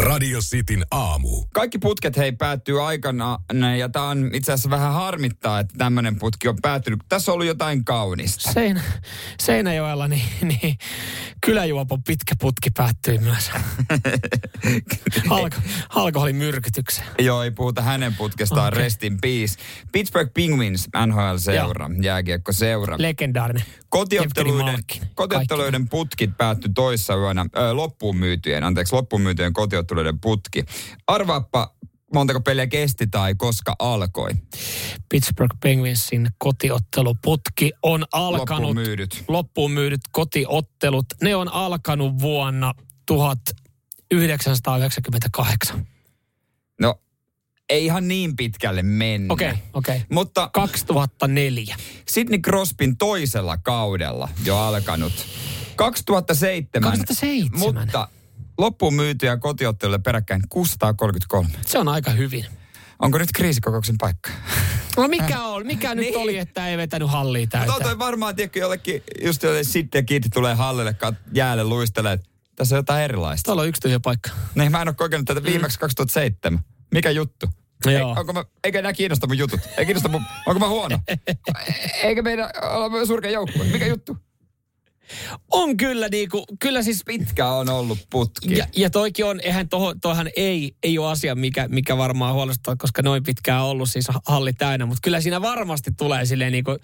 [0.00, 1.44] Radio Cityn aamu.
[1.52, 3.38] Kaikki putket hei päättyy aikana,
[3.78, 7.00] ja tää on itse asiassa vähän harmittaa, että tämmönen putki on päättynyt.
[7.08, 8.52] Tässä on ollut jotain kaunista.
[8.52, 8.82] Seinä,
[9.40, 10.78] Seinäjoella, niin, niin
[11.46, 13.50] kyläjuopon pitkä putki päättyi myös
[15.30, 15.56] Alko,
[15.88, 17.08] alkoholimyrkytykseen.
[17.18, 18.78] Joo, ei puhuta hänen putkestaan, okay.
[18.78, 19.54] rest in peace.
[19.92, 22.96] Pittsburgh Penguins, NHL-seura, jääkiekko-seura.
[22.98, 23.64] Legendaarinen.
[23.90, 30.64] Kotiotteluiden, kotiotteluiden putkit päättyi toissa yönä, ö, loppuun myytyjen, anteeksi, loppuun myytyjen kotiotteluiden putki.
[31.06, 31.74] Arvaappa,
[32.14, 34.30] montako peliä kesti tai koska alkoi.
[35.08, 38.50] Pittsburgh Penguinsin kotiotteluputki on alkanut.
[38.50, 39.24] Loppuun myydyt.
[39.28, 41.06] Loppuun myydyt kotiottelut.
[41.22, 42.74] Ne on alkanut vuonna
[43.06, 45.86] 1998.
[47.70, 49.32] Ei ihan niin pitkälle mennä.
[49.32, 49.96] Okei, okay, okei.
[49.96, 50.06] Okay.
[50.10, 51.76] Mutta 2004.
[52.08, 55.12] Sidney Crosbyn toisella kaudella jo alkanut.
[55.76, 56.82] 2007.
[56.90, 57.58] 2007.
[57.58, 58.08] Mutta
[58.58, 61.48] loppuun myytyjä kotiotteluille peräkkäin 633.
[61.66, 62.46] Se on aika hyvin.
[62.98, 64.30] Onko nyt kriisikokouksen paikka?
[64.96, 65.66] No mikä on?
[65.66, 66.16] Mikä nyt Niin.
[66.18, 67.82] oli, että ei vetänyt hallia Mutta on täyteen?
[67.88, 72.74] toi varmaan, tiedätkö, jollekin, just jolle sitten kiitti tulee hallille, kat, jäälle luistelee, että tässä
[72.74, 73.44] on jotain erilaista.
[73.44, 74.30] Tuolla on yksi tyhjä paikka.
[74.54, 76.60] Niin mä en ole kokenut tätä viimeksi 2007.
[76.94, 77.46] Mikä juttu?
[77.86, 79.60] Ei, onko mä, eikä enää kiinnosta mun jutut?
[79.76, 80.98] Ei kiinnosta mun, onko mä huono?
[82.04, 83.64] Eikä meidän olla surkea joukkue.
[83.64, 84.16] Mikä juttu?
[85.50, 88.56] On kyllä niinku, kyllä siis Pitkä on ollut putki.
[88.56, 92.76] Ja, ja toikin on, eihän toho, toihan ei, ei ole asia, mikä, mikä varmaan huolestuttaa,
[92.76, 94.86] koska noin pitkään on ollut siis halli täynnä.
[94.86, 96.78] Mutta kyllä siinä varmasti tulee silleen niin kuin,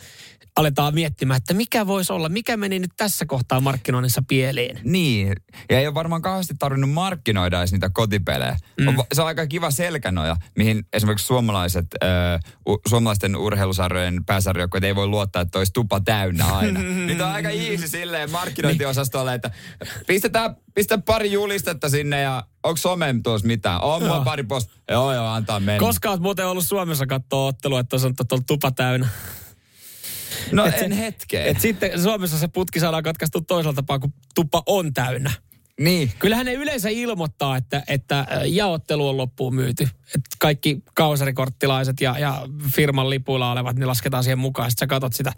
[0.56, 4.80] aletaan miettimään, että mikä voisi olla, mikä meni nyt tässä kohtaa markkinoinnissa pieleen.
[4.84, 5.32] Niin,
[5.70, 8.56] ja ei ole varmaan kauheasti tarvinnut markkinoida edes niitä kotipelejä.
[8.80, 8.88] Mm.
[8.88, 14.94] On, se on aika kiva selkänoja, mihin esimerkiksi suomalaiset, äh, u, suomalaisten urheilusarjojen pääsarjoukkueet ei
[14.94, 16.80] voi luottaa, että olisi tupa täynnä aina.
[17.06, 19.50] Niitä on aika easy silleen markkinointiosastolle, että
[20.06, 23.82] pistetään, pistetään pari julistetta sinne ja onko someen tuossa mitään?
[23.82, 24.24] On Joo.
[24.24, 24.70] pari post.
[24.90, 25.80] Joo, joo, antaa mennä.
[25.80, 29.08] Koska olet muuten ollut Suomessa katsoa ottelua, että on sanottu, että on tupa täynnä.
[30.52, 31.46] no et en se- hetkeen.
[31.46, 35.30] Et sitten Suomessa se putki saadaan katkaistua toisella tapaa, kun tupa on täynnä.
[35.80, 36.12] Niin.
[36.18, 39.88] Kyllähän ne yleensä ilmoittaa, että, että jaottelu on loppuun myyty.
[40.14, 42.42] Että kaikki kausarikorttilaiset ja, ja
[42.74, 44.70] firman lipuilla olevat, niin lasketaan siihen mukaan.
[44.70, 45.32] Sitten sä katot sitä.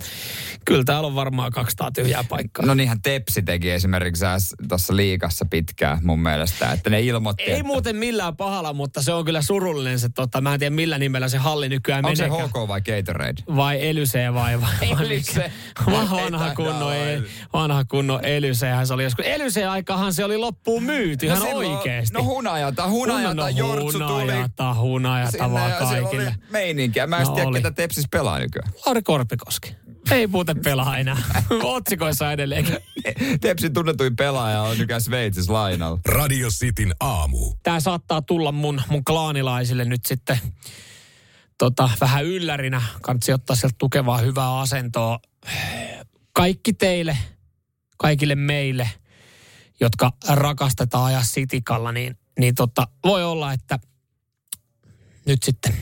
[0.65, 2.67] Kyllä täällä on varmaan 200 tyhjää paikkaa.
[2.67, 4.25] No niinhän Tepsi teki esimerkiksi
[4.69, 7.43] tuossa liikassa pitkään mun mielestä, että ne ilmoitti.
[7.43, 7.65] Ei että...
[7.65, 11.29] muuten millään pahalla, mutta se on kyllä surullinen se, tota, mä en tiedä millä nimellä
[11.29, 12.41] se halli nykyään Onko menee.
[12.41, 13.43] se HK vai Gatorade?
[13.57, 15.53] Vai Elysee vai, vai Elyse.
[15.87, 16.55] vanha olla.
[17.53, 19.25] vanha kunnon Elysehän se oli joskus.
[19.27, 22.15] Elyseen aikahan se oli loppuun myyty ihan silloin- oikeesti.
[22.15, 24.13] No hunajata, hunajata, no, Jortsu tuli.
[24.21, 26.27] hunajata, hunajata vaan kaikille.
[26.27, 27.07] oli meininkiä.
[27.07, 27.59] Mä en No tiedä, oli.
[27.59, 28.73] ketä Tepsis pelaa nykyään.
[28.87, 29.75] Lauri Korpikoski.
[30.11, 31.17] Ei muuten pelaa enää.
[31.63, 32.77] Otsikoissa edelleenkin.
[33.41, 36.01] Tepsin tunnetuin pelaaja on nykyään Sveitsissä lainalla.
[36.07, 37.55] Radio Cityn aamu.
[37.63, 40.39] Tämä saattaa tulla mun, mun klaanilaisille nyt sitten
[41.59, 42.83] tota, vähän yllärinä.
[43.03, 45.19] Kansi ottaa sieltä tukevaa hyvää asentoa.
[46.33, 47.19] Kaikki teille,
[47.99, 48.91] kaikille meille,
[49.81, 53.79] jotka rakastetaan ajaa sitikalla, niin, niin tota, voi olla, että
[55.27, 55.75] nyt sitten,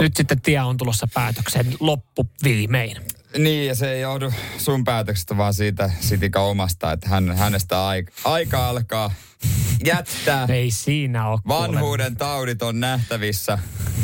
[0.00, 2.96] nyt sitten tie on tulossa päätökseen loppu viimein.
[3.38, 8.12] Niin, ja se ei johdu sun päätöksestä, vaan siitä Sitika omasta, että hän, hänestä aika,
[8.24, 9.12] aika alkaa
[9.84, 10.46] jättää.
[10.48, 11.38] Ei siinä ole.
[11.42, 11.58] kuule.
[11.58, 13.58] Vanhuuden taudit on nähtävissä.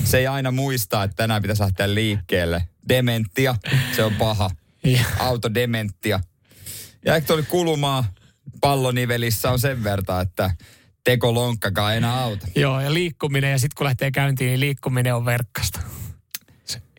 [0.05, 2.69] Se ei aina muista, että tänään pitäisi lähteä liikkeelle.
[2.89, 3.55] Dementia,
[3.97, 4.51] se on paha.
[5.19, 6.21] Autodementia.
[7.05, 8.05] Ja ehkä oli kulumaa
[8.61, 10.51] pallonivelissä on sen verran, että
[11.05, 12.47] tekolonkkakaan ei enää auta.
[12.57, 15.81] Joo, ja liikkuminen, ja sitten kun lähtee käyntiin, niin liikkuminen on verkkasta.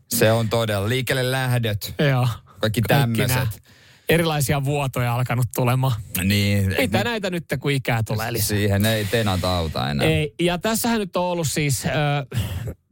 [0.09, 0.89] Se on todella.
[0.89, 2.27] Liikkeelle lähdöt, Joo.
[2.59, 3.63] kaikki tämmöiset.
[4.09, 6.01] Erilaisia vuotoja alkanut tulemaan.
[6.23, 8.47] Niin, Mitä näitä nyt, kun ikää tulee lisää?
[8.47, 10.07] Siihen ei tenat auta enää.
[10.07, 11.89] Ei, ja tässähän nyt on ollut siis ö,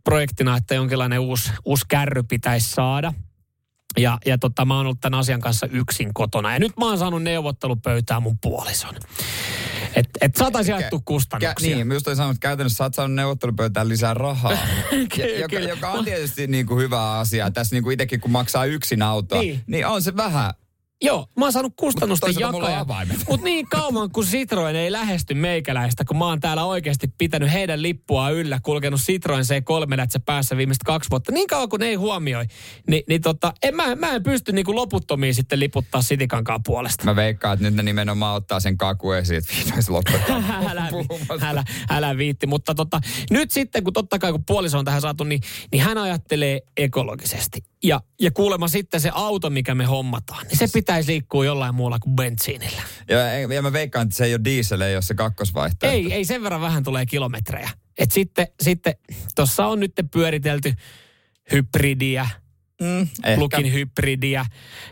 [0.04, 3.14] projektina, että jonkinlainen uusi, uusi kärry pitäisi saada.
[3.98, 6.54] Ja, ja tota, mä oon ollut tämän asian kanssa yksin kotona.
[6.54, 8.96] Ja nyt mä oon saanut neuvottelupöytään mun puolison.
[9.96, 11.76] Että et saataisiin jaettu Kä, kustannuksia.
[11.76, 14.52] niin, minusta oli sanonut, että käytännössä sä oot saanut neuvottelupöytään lisää rahaa.
[15.18, 15.70] ja, joka, kyllä.
[15.70, 17.52] joka on tietysti niin kuin hyvä asia.
[17.52, 19.54] Tässä niin kuin itsekin kun maksaa yksin autoa, Niin.
[19.56, 20.54] niin, niin on se vähän.
[21.02, 23.18] Joo, mä oon saanut kustannusten Mut avaimet.
[23.30, 27.82] Mutta niin kauan kun Citroen ei lähesty meikäläistä, kun mä oon täällä oikeasti pitänyt heidän
[27.82, 31.32] lippua yllä, kulkenut Citroen C3 lätsä päässä viimeiset kaksi vuotta.
[31.32, 32.46] Niin kauan kun ne ei huomioi,
[32.90, 37.06] niin, niin tota, en, mä, mä en pysty niinku loputtomiin sitten liputtaa Sitikankaan puolesta.
[37.06, 40.90] Mä veikkaan, että nyt ne nimenomaan ottaa sen kaku esiin, että vihdoin se lopettaa älä,
[41.42, 42.48] älä, älä viitti.
[42.48, 45.98] Mutta tota, nyt sitten, kun totta kai kun puoliso on tähän saatu, niin, niin hän
[45.98, 47.64] ajattelee ekologisesti.
[47.84, 52.00] Ja, ja kuulemma sitten se auto, mikä me hommataan, niin se pitäisi liikkua jollain muulla
[52.00, 52.82] kuin bensiinillä.
[53.10, 53.20] Ja,
[53.54, 55.98] ja mä veikkaan, että se ei ole diesel, ei ole se kakkosvaihtoehto.
[55.98, 57.70] Ei, ei sen verran vähän tulee kilometrejä.
[57.98, 58.94] Et sitten, sitten
[59.36, 60.74] tuossa on nyt pyöritelty
[61.52, 62.30] hybridiä,
[62.82, 64.46] Mm, plugin hybridiä.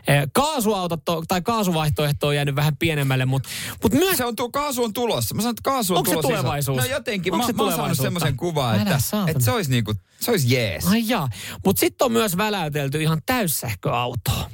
[0.08, 3.48] Eh, Kaasuautot tai kaasuvaihtoehto on jäänyt vähän pienemmälle, mutta
[3.82, 4.16] mut myös...
[4.16, 5.34] Se on tuo, kaasu on tulossa.
[5.34, 6.28] Mä sanon, että kaasu on Onko se tulossa.
[6.30, 6.38] iso.
[6.38, 6.78] tulevaisuus?
[6.78, 7.32] No jotenkin.
[7.32, 10.54] Onko Mä, se mä oon saanut semmoisen kuvan, että, että se olisi niinku, se olisi
[10.54, 10.86] jees.
[10.86, 11.28] Ai jaa.
[11.64, 14.50] Mutta sitten on myös väläytelty ihan täyssähköautoa.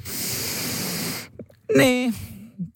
[1.77, 2.13] Niin.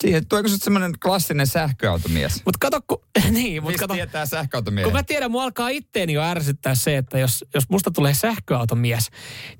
[0.01, 2.41] Siihen, tuleeko se semmoinen klassinen sähköautomies?
[2.45, 2.97] Mutta kato, kun...
[3.31, 3.93] niin, mutta Mistä kato...
[3.93, 4.83] tietää sähköautomies?
[4.83, 9.09] Kun mä tiedän, mua alkaa itteeni jo ärsyttää se, että jos, jos musta tulee sähköautomies,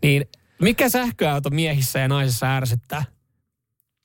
[0.03, 0.25] niin
[0.61, 3.14] mikä sähköautomiehissä ja naisissa ärsyttää?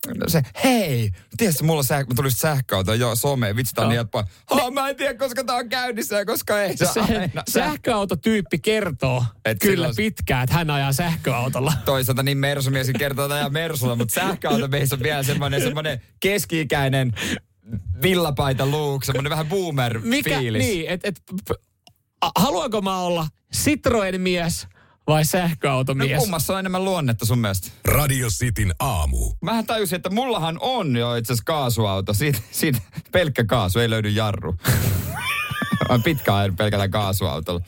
[0.08, 3.86] No se, hei, tiedätkö, mulla on sähkö, mä tulin sähköauto, joo, some, vitsi, tää on
[3.86, 3.90] Joo.
[3.90, 4.24] niin helppoa.
[4.50, 7.42] Oh, mä en tiedä, koska tää on käynnissä ja koska ei se, Se aina.
[7.54, 11.72] sähköautotyyppi kertoo Et kyllä silloin- pitkään, että hän ajaa sähköautolla.
[11.84, 17.12] Toisaalta niin mersumies kertoo tätä Mersulla, mutta sähköautomiehissä on vielä semmoinen, semmoinen keski-ikäinen
[18.02, 21.62] villapaita luuk, semmoinen vähän boomer Mikä, niin, et, et, p-
[22.38, 24.66] haluanko mä olla Citroen mies
[25.10, 26.18] vai No sähköautomies?
[26.18, 27.70] kummassa on enemmän luonnetta sun mielestä?
[27.84, 29.32] Radio Cityn aamu.
[29.42, 32.14] Mähän tajusin, että mullahan on jo itse asiassa kaasuauto.
[32.14, 32.78] Siitä, siitä
[33.12, 34.56] pelkkä kaasu, ei löydy jarru.
[35.88, 37.60] Olen pitkään ajanut pelkällä kaasuautolla.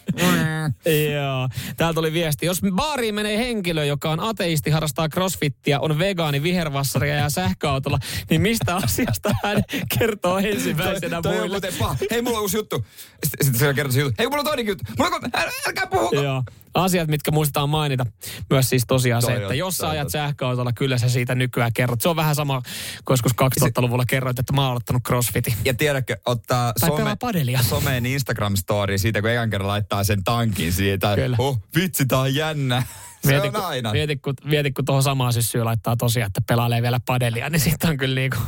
[1.12, 1.48] Joo.
[1.76, 2.46] Täältä oli viesti.
[2.46, 7.98] Jos baariin menee henkilö, joka on ateisti, harrastaa crossfittiä, on vegaani, vihervassari ja sähköautolla,
[8.31, 9.62] niin mistä asiasta hän
[9.98, 11.72] kertoo ensimmäisenä toi, toi muille?
[11.78, 11.96] paha.
[12.11, 12.87] Hei, mulla on uusi juttu.
[13.24, 14.14] Sitten, se kertoo juttu.
[14.18, 14.85] Hei, mulla on toinenkin juttu.
[14.98, 16.16] Mulla on, äl, älkää puhuko.
[16.16, 16.42] Joo.
[16.74, 18.06] Asiat, mitkä muistetaan mainita.
[18.50, 22.00] Myös siis tosiaan Toi se, että jos sä ajat sähköautolla, kyllä sä siitä nykyään kerrot.
[22.00, 22.62] Se on vähän sama,
[23.04, 25.54] kun joskus 2000-luvulla kerroit, että mä oon aloittanut crossfitin.
[25.64, 27.61] Ja tiedätkö, ottaa Tai some, padelia.
[27.70, 31.14] someen Instagram-story siitä, kun ekan kerran laittaa sen tankin siitä.
[31.14, 31.37] Kyllä.
[31.38, 32.82] Oh, vitsi, tää on jännä.
[33.22, 33.92] Se Mieti, on aina.
[33.92, 37.90] Mieti, kun, mieti, kun tuohon samaan syssyyn laittaa tosiaan, että pelailee vielä padelia, niin sitten
[37.90, 38.38] on kyllä niinku...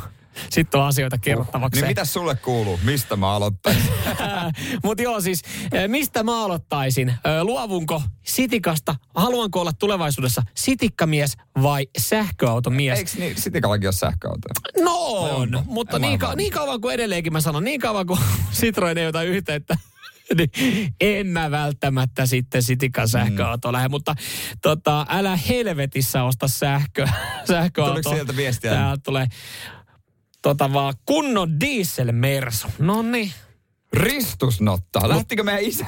[0.51, 1.81] sitten on asioita kerrottavaksi.
[1.81, 2.81] Niin mitä sulle kuuluu?
[2.83, 3.83] Mistä mä aloittaisin?
[4.85, 5.43] Mutta joo siis,
[5.89, 7.15] mistä mä aloittaisin?
[7.43, 8.95] Luovunko sitikasta?
[9.15, 12.99] Haluanko olla tulevaisuudessa sitikkamies vai sähköautomies?
[12.99, 14.49] Eikö niin, sitikallakin ole sähköauto?
[14.83, 18.21] No on, no, mutta niin, ka- niin kauan kuin edelleenkin mä sanon, niin kauan kuin
[18.61, 19.77] Citroen ei ota yhteyttä
[20.37, 23.73] niin en mä välttämättä sitten sitikan sähköauto mm.
[23.73, 24.15] lähde, mutta
[24.63, 27.09] tota, älä helvetissä osta sähkö,
[27.49, 27.93] sähköauto.
[27.93, 28.71] Tuliko sieltä viestiä?
[28.71, 29.27] Täältä tulee
[30.45, 32.69] tota vaan kunnon dieselmersu.
[32.79, 33.33] No niin.
[33.93, 35.09] Ristusnotta.
[35.09, 35.85] Lähtikö meidän isä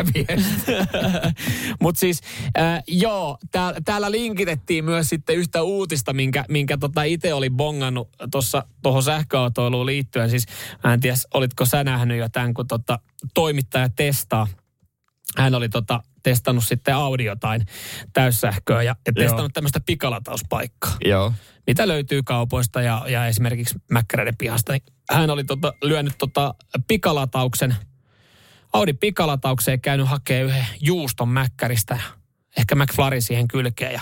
[1.82, 2.20] Mutta siis,
[2.58, 8.08] äh, joo, tää, täällä linkitettiin myös sitten yhtä uutista, minkä, minkä tota itse oli bongannut
[8.30, 10.30] tuossa tuohon sähköautoiluun liittyen.
[10.30, 10.46] Siis
[10.84, 12.98] mä en tiedä, olitko sä nähnyt jo tämän, kun tota,
[13.34, 14.46] toimittaja testaa.
[15.36, 17.66] Hän oli tota, testannut sitten audiotain
[18.12, 20.96] täyssähköä ja, ja testannut tämmöistä pikalatauspaikaa.
[21.04, 21.32] Joo.
[21.66, 24.72] Mitä löytyy kaupoista ja, ja esimerkiksi Mäkkäräiden pihasta.
[24.72, 26.54] Niin hän oli tota, lyönyt tota
[26.88, 27.76] pikalatauksen–
[28.76, 31.98] Audi pikalataukseen käynyt hakemaan yhden juuston mäkkäristä
[32.56, 34.00] ehkä McFlurry siihen kylkeen ja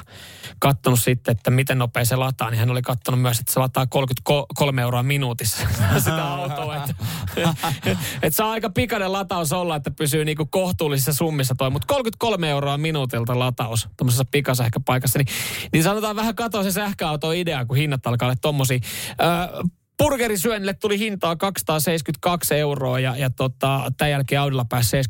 [0.58, 3.86] katsonut sitten, että miten nopea se lataa, niin hän oli katsonut myös, että se lataa
[3.86, 5.66] 33 euroa minuutissa
[5.98, 6.76] sitä autoa.
[6.76, 6.94] Että,
[8.22, 12.78] että saa aika pikainen lataus olla, että pysyy niinku kohtuullisissa summissa toi, mutta 33 euroa
[12.78, 15.28] minuutilta lataus tuommoisessa pikasähköpaikassa, niin,
[15.72, 18.78] niin sanotaan vähän katoa se sähköauto idea, kun hinnat alkaa olla tommosia.
[19.20, 19.62] Öö,
[20.04, 25.02] Burgerisyönnille tuli hintaa 272 euroa ja, ja tota, tämän jälkeen Audilla pääsi 70-80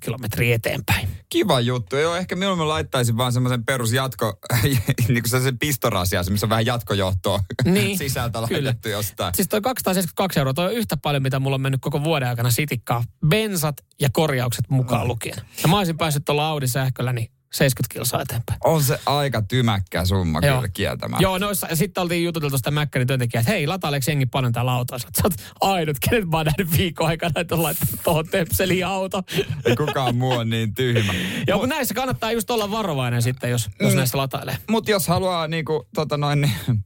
[0.00, 1.08] kilometriä eteenpäin.
[1.28, 1.96] Kiva juttu.
[1.96, 4.38] Joo, ehkä minun mä laittaisin vaan semmoisen perusjatko,
[5.08, 8.96] niin kuin se pistorasia, missä on vähän jatkojohtoa niin, sisältä laitettu kyllä.
[8.96, 9.34] jostain.
[9.34, 12.50] Siis toi 272 euroa, toi on yhtä paljon, mitä mulla on mennyt koko vuoden aikana
[12.50, 13.04] sitikkaa.
[13.28, 15.08] Bensat ja korjaukset mukaan mm.
[15.08, 15.36] lukien.
[15.62, 18.58] Ja mä olisin päässyt tuolla Audi sähköllä, niin 70 kilsaa eteenpäin.
[18.64, 20.56] On se aika tymäkkä summa Joo.
[20.56, 21.22] kyllä kieltämään.
[21.22, 24.72] Joo, noissa, ja sitten oltiin jututeltu sitä Mäkkärin työntekijää, että hei, lataileeko jengi paljon täällä
[24.72, 24.98] autoa?
[24.98, 29.22] Sä oot ainut, kenet mä oon nähnyt viikon aikana, että on laittanut tuohon tepseliin auto.
[29.64, 31.12] Ei kukaan muu on niin tyhmä.
[31.48, 34.56] Joo, mutta näissä kannattaa just olla varovainen sitten, jos, jos mm, näissä latailee.
[34.70, 36.84] Mutta jos haluaa niinku, tota noin, niin,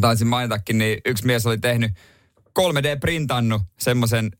[0.00, 1.92] taisin mainitakin, niin yksi mies oli tehnyt
[2.60, 4.30] 3D-printannut semmoisen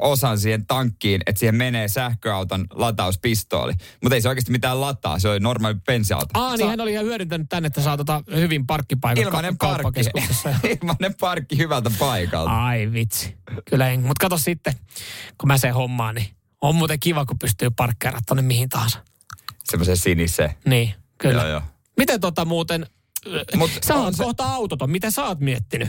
[0.00, 3.72] osan siihen tankkiin, että siihen menee sähköauton latauspistooli.
[4.02, 6.28] Mutta ei se oikeasti mitään lataa, se oli normaali bensiauto.
[6.34, 9.66] Aa, niin Sa- hän oli ihan hyödyntänyt tänne, että saa tota hyvin parkkipaikan Ilmanen ka-
[9.68, 10.00] parkki.
[10.82, 12.64] Ilmanen parkki hyvältä paikalta.
[12.64, 13.36] Ai vitsi.
[13.70, 14.00] Kyllä en.
[14.00, 14.74] Mutta kato sitten,
[15.38, 16.26] kun mä sen hommaan, niin
[16.60, 18.98] on muuten kiva, kun pystyy parkkeeraamaan tonne mihin tahansa.
[19.64, 20.54] Semmoisen sinise.
[20.66, 21.42] Niin, kyllä.
[21.42, 21.62] Joo, joo.
[21.96, 22.86] Miten tota muuten,
[23.56, 24.22] Mut sä oot se...
[24.24, 25.88] kohta autoton, mitä sä oot miettinyt?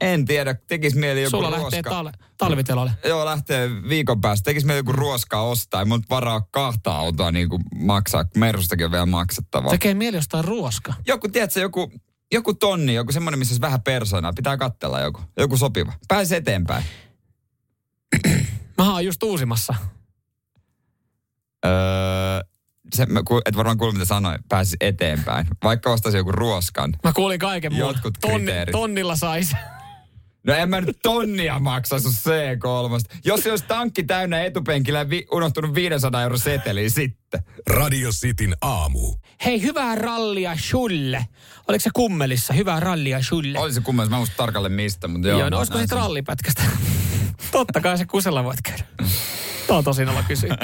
[0.00, 1.64] En tiedä, tekis mieli joku Sulla ruoska.
[1.64, 2.90] lähtee tal- talvitelolle.
[3.04, 4.44] Joo, lähtee viikon päästä.
[4.44, 5.80] Tekis mieli joku ruoska ostaa.
[5.80, 8.24] Ei mun varaa kahta autoa niin kuin maksaa.
[8.36, 9.70] Merustakin on vielä maksettavaa.
[9.70, 10.94] Tekee mieli ostaa ruoska.
[11.06, 11.92] Joku, tiedätkö, joku,
[12.32, 14.32] joku tonni, joku semmoinen, missä on vähän persoonaa.
[14.32, 15.20] Pitää katsella joku.
[15.38, 15.92] Joku sopiva.
[16.08, 16.84] Pääsi eteenpäin.
[18.78, 19.74] Mä oon just uusimassa.
[21.66, 21.72] Öö,
[22.94, 23.06] se,
[23.46, 25.46] et varmaan kuulin, mitä sanoin, pääsi eteenpäin.
[25.64, 26.94] Vaikka ostaisi joku ruoskan.
[27.04, 27.88] Mä kuulin kaiken muun.
[27.88, 29.56] Jotkut Tonni, Tonnilla saisi.
[30.48, 33.18] No en mä nyt tonnia maksa sun C3.
[33.24, 37.42] Jos se olisi tankki täynnä etupenkillä vi- unohtunut 500 euro seteli sitten.
[37.70, 39.14] Radio Cityn aamu.
[39.44, 41.26] Hei, hyvää rallia sulle.
[41.68, 42.52] Oliko se kummelissa?
[42.54, 43.58] Hyvää rallia sulle.
[43.58, 45.40] Oli se kummelissa, mä muistan tarkalleen mistä, mutta joo.
[45.40, 46.62] Joo, no olisiko sitten rallipätkästä?
[47.52, 48.84] Totta kai se kusella voit käydä.
[49.68, 50.56] Tuo on tosi olla kysyä.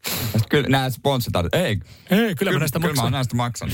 [0.50, 1.80] kyllä nämä sponsorit, ei.
[2.10, 2.94] Ei, kyllä, mä näistä maksan.
[2.94, 3.70] Kyllä mä näistä maksan.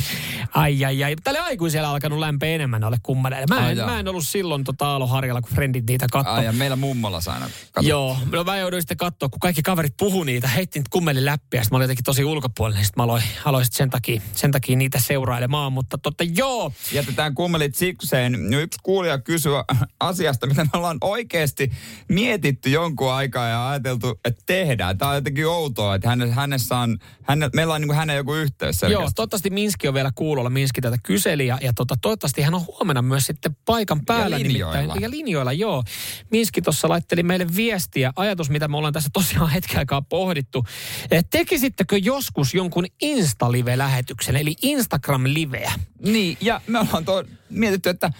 [0.55, 1.17] Ai, ai, ai.
[1.25, 3.47] Tälle aikuisella alkanut lämpeä enemmän ole kummaleille.
[3.55, 6.35] Mä, en, mä en ollut silloin tota Aaloharjalla, kun frendit niitä katsoi.
[6.35, 10.25] Ai, ja meillä mummolla aina Joo, no mä jouduin sitten katsoa, kun kaikki kaverit puhu
[10.25, 11.63] niitä, heitti niitä kummelin läppiä.
[11.63, 14.99] Sitten mä olin jotenkin tosi ulkopuolinen, sitten mä aloin, aloin sen, takia, sen takia niitä
[14.99, 15.73] seurailemaan.
[15.73, 16.73] Mutta totta joo.
[16.93, 18.55] Jätetään kummelit sikseen.
[18.55, 19.65] Yksi kuulija kysyä
[20.01, 21.73] asiasta, mitä me ollaan oikeasti
[22.09, 24.99] mietitty jonkun aikaa ja ajateltu, että tehdään tehdään.
[24.99, 28.79] Tämä on jotenkin outoa, että häne, hänessä on, häne, meillä on niin hänen joku yhteys
[28.79, 29.03] selkeästi.
[29.03, 30.51] Joo, toivottavasti Minski on vielä kuulolla.
[30.51, 34.37] Minski tätä kyseli ja, ja tota, toivottavasti hän on huomenna myös sitten paikan päällä.
[34.37, 34.77] Ja linjoilla.
[34.77, 35.85] Nimittäin, ja linjoilla, joo.
[36.31, 40.65] Minski tuossa laitteli meille viestiä, ajatus, mitä me ollaan tässä tosiaan hetken aikaa pohdittu.
[41.11, 45.73] Et tekisittekö joskus jonkun Insta-live-lähetyksen, eli Instagram-liveä?
[46.03, 48.11] Niin, ja me ollaan tuo, mietitty, että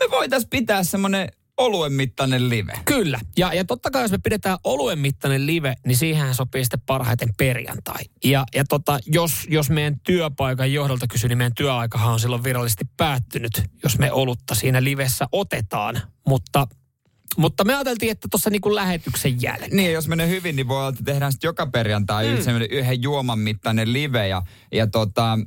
[0.00, 2.72] me voitaisiin pitää semmoinen oluen mittainen live.
[2.84, 3.20] Kyllä.
[3.36, 7.28] Ja, ja totta kai jos me pidetään oluen mittainen live, niin siihen sopii sitten parhaiten
[7.36, 8.04] perjantai.
[8.24, 12.84] Ja, ja tota, jos, jos meidän työpaikan johdolta kysyy, niin meidän työaikahan on silloin virallisesti
[12.96, 16.00] päättynyt, jos me olutta siinä livessä otetaan.
[16.26, 16.66] Mutta
[17.36, 19.76] mutta me ajateltiin, että tuossa niinku lähetyksen jälkeen.
[19.76, 22.60] Niin, jos menee hyvin, niin voi olla, että tehdään sitten joka perjantai mm.
[22.70, 24.28] yhden juoman mittainen live.
[24.28, 24.42] Ja,
[24.72, 25.38] ja tota,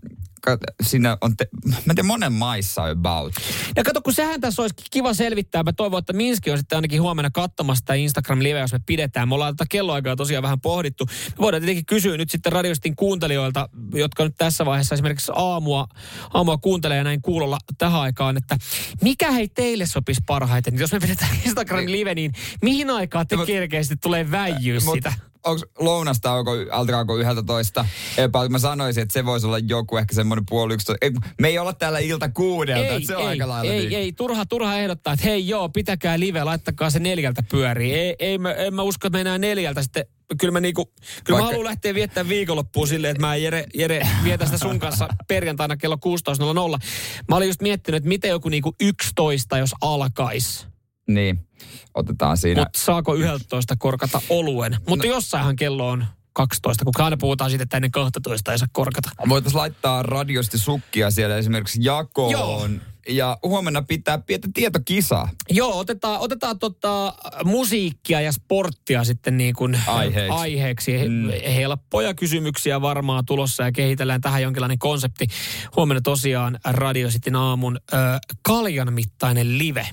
[0.84, 3.34] siinä on, te, mä en tiedä, monen maissa about.
[3.76, 5.64] Ja kato, kun sehän tässä olisi kiva selvittää.
[5.64, 9.30] Mä toivon, että Minski on sitten ainakin huomenna katsomassa sitä Instagram-liveä, jos me pidetään.
[9.30, 11.06] Me ollaan tätä kelloaikaa tosiaan vähän pohdittu.
[11.06, 15.88] Me voidaan tietenkin kysyä nyt sitten radiostin kuuntelijoilta, jotka nyt tässä vaiheessa esimerkiksi aamua,
[16.34, 18.58] aamua kuuntelee ja näin kuulolla tähän aikaan, että
[19.02, 20.80] mikä hei teille sopisi parhaiten?
[20.80, 25.14] Jos me pidetään Instagram-live, niin mihin aikaan te kerkeästi tulee väijyä sitä?
[25.50, 27.86] Onko lounastauko, alkaako yhdeltä toista?
[28.18, 30.94] Epä, mä sanoisin, että se voisi olla joku ehkä semmoinen puoli yksi.
[31.02, 34.00] Ei, me ei olla täällä ilta kuudelta, ei, se on ei, aika lailla Ei, niin.
[34.00, 37.96] ei, turha, turha ehdottaa, että hei joo, pitäkää live, laittakaa se neljältä pyöriin.
[37.96, 40.06] Ei, ei mä, en mä usko, että me enää neljältä sitten
[40.38, 41.38] kyllä mä, niinku, kyllä Vaikka...
[41.38, 45.78] mä haluan lähteä viettämään viikonloppuun silleen, että mä Jere, Jere vietä sitä sun kanssa perjantaina
[45.78, 46.86] kello 16.00.
[47.30, 50.68] Mä olin just miettinyt, että miten joku niinku 11, jos alkaisi.
[51.14, 51.48] Niin,
[51.96, 52.62] otetaan siinä.
[52.62, 54.78] Mutta saako 11 korkata oluen?
[54.88, 55.14] Mutta no.
[55.14, 59.10] jossainhan kello on 12, kun aina puhutaan siitä, että ennen 12 ei saa korkata.
[59.30, 62.32] Voitaisiin laittaa radiosti sukkia siellä esimerkiksi jakoon.
[62.32, 62.70] Joo.
[63.10, 65.30] Ja huomenna pitää pientä tietokisaa.
[65.50, 70.30] Joo, otetaan, otetaan tota, musiikkia ja sporttia sitten niin kuin Aiheeksi.
[70.32, 70.92] aiheeksi.
[71.08, 71.32] Mm.
[71.56, 75.28] Helppoja kysymyksiä varmaan tulossa ja kehitellään tähän jonkinlainen konsepti.
[75.76, 77.98] Huomenna tosiaan Radio Cityn aamun ö,
[78.42, 79.88] kaljan mittainen live.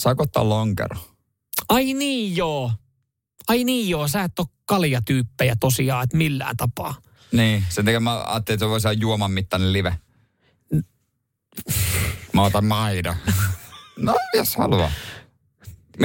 [0.00, 0.96] Saako ottaa lonkero?
[1.68, 2.72] Ai niin joo.
[3.48, 6.94] Ai niin joo, sä et ole kaljatyyppejä tosiaan, että millään tapaa.
[7.32, 9.96] Niin, sen takia mä ajattelin, että se voisi olla juoman mittainen live.
[12.32, 13.14] Mä otan maidon.
[13.96, 14.90] No, jos haluaa.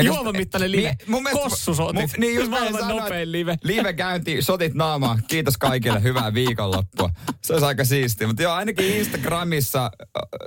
[0.03, 0.95] Juoman mittainen live.
[1.07, 2.01] Mun mielestä, Kossu sotit.
[2.01, 3.55] Mun, niin just mä otan nopein live.
[3.63, 5.19] Live käynti, sotit naamaa.
[5.27, 7.09] Kiitos kaikille, hyvää viikonloppua.
[7.43, 8.27] Se olisi aika siistiä.
[8.27, 9.91] Mutta joo, ainakin Instagramissa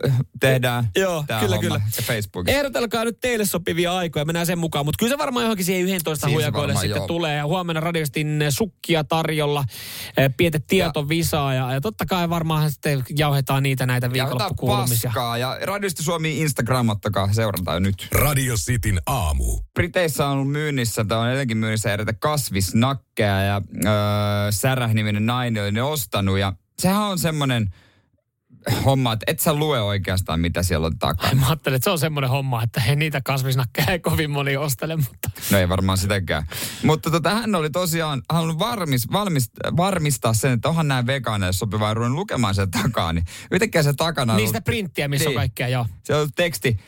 [0.06, 1.68] äh, tehdään Joo, tää kyllä, homma.
[1.68, 1.80] kyllä.
[1.96, 2.58] Ja Facebookissa.
[2.58, 4.84] Ehdotelkaa nyt teille sopivia aikoja, mennään sen mukaan.
[4.84, 7.06] Mutta kyllä se varmaan johonkin siihen 11 Siihen se hujakoille varmaan, sitten joo.
[7.06, 7.36] tulee.
[7.36, 9.64] Ja huomenna radiostin sukkia tarjolla,
[10.16, 15.10] eh, pietet tietovisaa ja, ja totta kai varmaan sitten jauhetaan niitä näitä viikonloppukuulumisia.
[15.10, 15.38] paskaa.
[15.38, 18.08] Ja Radiosti Suomi Instagram, ottakaa seurantaa nyt.
[18.12, 19.37] Radio Cityn aamu.
[19.74, 23.92] Briteissä on ollut myynnissä, tai on etenkin myynnissä eräitä kasvisnakkeja ja öö,
[24.52, 26.38] Säräh-niminen nainen oli ne ostanut.
[26.38, 27.74] Ja sehän on semmoinen
[28.84, 31.34] homma, että et sä lue oikeastaan, mitä siellä on takana.
[31.34, 34.96] Mä ajattelin, että se on semmoinen homma, että he niitä kasvisnakkeja ei kovin moni ostele,
[34.96, 36.46] mutta No ei varmaan sitäkään.
[36.84, 41.88] Mutta tota, hän oli tosiaan halunnut varmis, valmist, varmistaa sen, että onhan nämä vegaaneille sopivaa
[41.92, 43.12] ja lukemaan sen takaa.
[43.12, 45.38] Niin yhtäkkiä se takana on niistä ollut- printtiä, missä on Niin.
[45.38, 45.86] kaikkea, joo.
[46.04, 46.78] Se on teksti.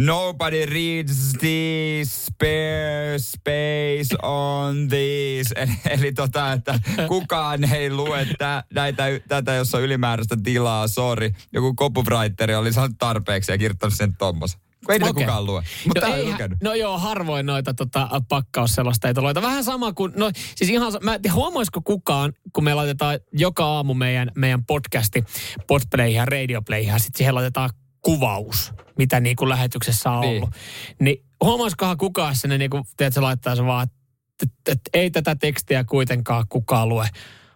[0.00, 5.52] Nobody reads this spare space on this.
[5.56, 11.30] Eli, eli tota, että kukaan ei lue tä, näitä, tätä, jossa on ylimääräistä tilaa, sorry.
[11.52, 14.60] Joku copywriteri oli saanut tarpeeksi ja kirjoittanut sen tommosen.
[14.86, 15.24] Kun ei niitä Okei.
[15.24, 15.62] kukaan lue.
[15.86, 16.58] Mutta no, ei lukenut.
[16.62, 21.80] no joo, harvoin noita tota, pakkausselosteita Vähän sama kuin, no siis ihan, mä en huomaisiko
[21.80, 25.24] kukaan, kun me laitetaan joka aamu meidän, meidän podcasti,
[25.66, 27.70] podplayhin ja radioplayhin, ja sitten siihen laitetaan
[28.04, 30.36] kuvaus, mitä niin kuin lähetyksessä on Niin.
[30.42, 30.54] ollut.
[31.00, 33.96] Niin huomaisikohan kukaan sinne, niin kuin, tiedätkö, laittaa se vaan, että
[34.42, 37.08] et, et, ei tätä tekstiä kuitenkaan kukaan lue.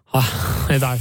[0.05, 0.25] Ha,
[0.73, 1.01] jotain,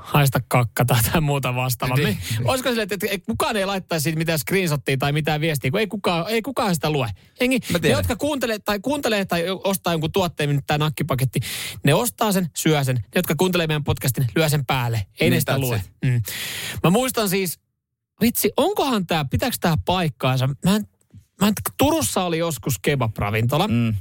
[0.00, 1.96] haista kakka tai jotain muuta vastaavaa.
[1.96, 2.18] Niin.
[2.38, 5.80] Me, olisiko sille, että, että kukaan ei laittaisi siitä mitään screenshottia tai mitään viestiä, kun
[5.80, 7.08] ei kukaan, ei kukaan sitä lue.
[7.40, 11.40] Jengi, Mä ne, jotka kuuntelee tai, kuuntelee tai ostaa jonkun tuotteen, nyt tämä nakkipaketti,
[11.84, 12.96] ne ostaa sen, syö sen.
[12.96, 14.96] Ne, jotka kuuntelee meidän podcastin, lyö sen päälle.
[15.20, 15.76] Ei Niin, ne sitä lue.
[15.76, 15.92] it.
[16.04, 16.22] Mm.
[16.84, 17.58] Mä muistan siis,
[18.20, 20.48] vitsi, onkohan tämä, pitääkö tämä paikkaansa?
[20.64, 20.88] Mä en,
[21.40, 23.94] mä en, Turussa oli joskus kebab-ravintola Mm.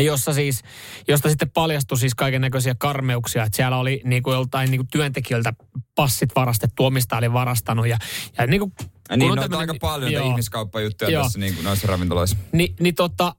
[0.00, 0.62] jossa siis,
[1.08, 4.88] josta sitten paljastui siis kaiken näköisiä karmeuksia, että siellä oli niin kuin joltain niin kuin
[4.88, 5.52] työntekijöiltä
[5.94, 7.98] passit varastettu, omista oli varastanut ja,
[8.38, 10.30] ja niin kuin, kun Niin, on noita aika paljon joo.
[10.30, 11.22] ihmiskauppajuttuja Joo.
[11.22, 12.36] tässä niin kuin noissa ravintoloissa.
[12.52, 13.34] Ni, niin tota,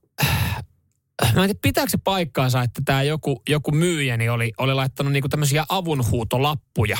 [1.21, 5.29] mä en tiedä, pitääkö se paikkaansa, että tämä joku, joku myyjäni oli, oli laittanut niinku
[5.29, 6.97] tämmöisiä avunhuutolappuja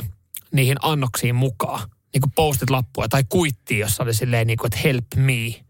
[0.51, 1.89] niihin annoksiin mukaan.
[2.15, 5.65] Niinku postit lappuja tai kuittia, jossa oli silleen niinku, että help me.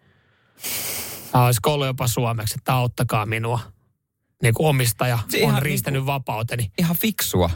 [1.31, 3.59] Tämä olisiko ollut jopa suomeksi, että auttakaa minua.
[4.43, 6.71] Niinku omistaja Se on ihan riistänyt vapauteni.
[6.77, 7.49] Ihan fiksua.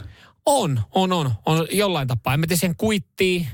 [0.46, 1.34] On, on, on.
[1.46, 2.34] On jollain tapaa.
[2.34, 3.48] En mä tiedä sen kuittiin.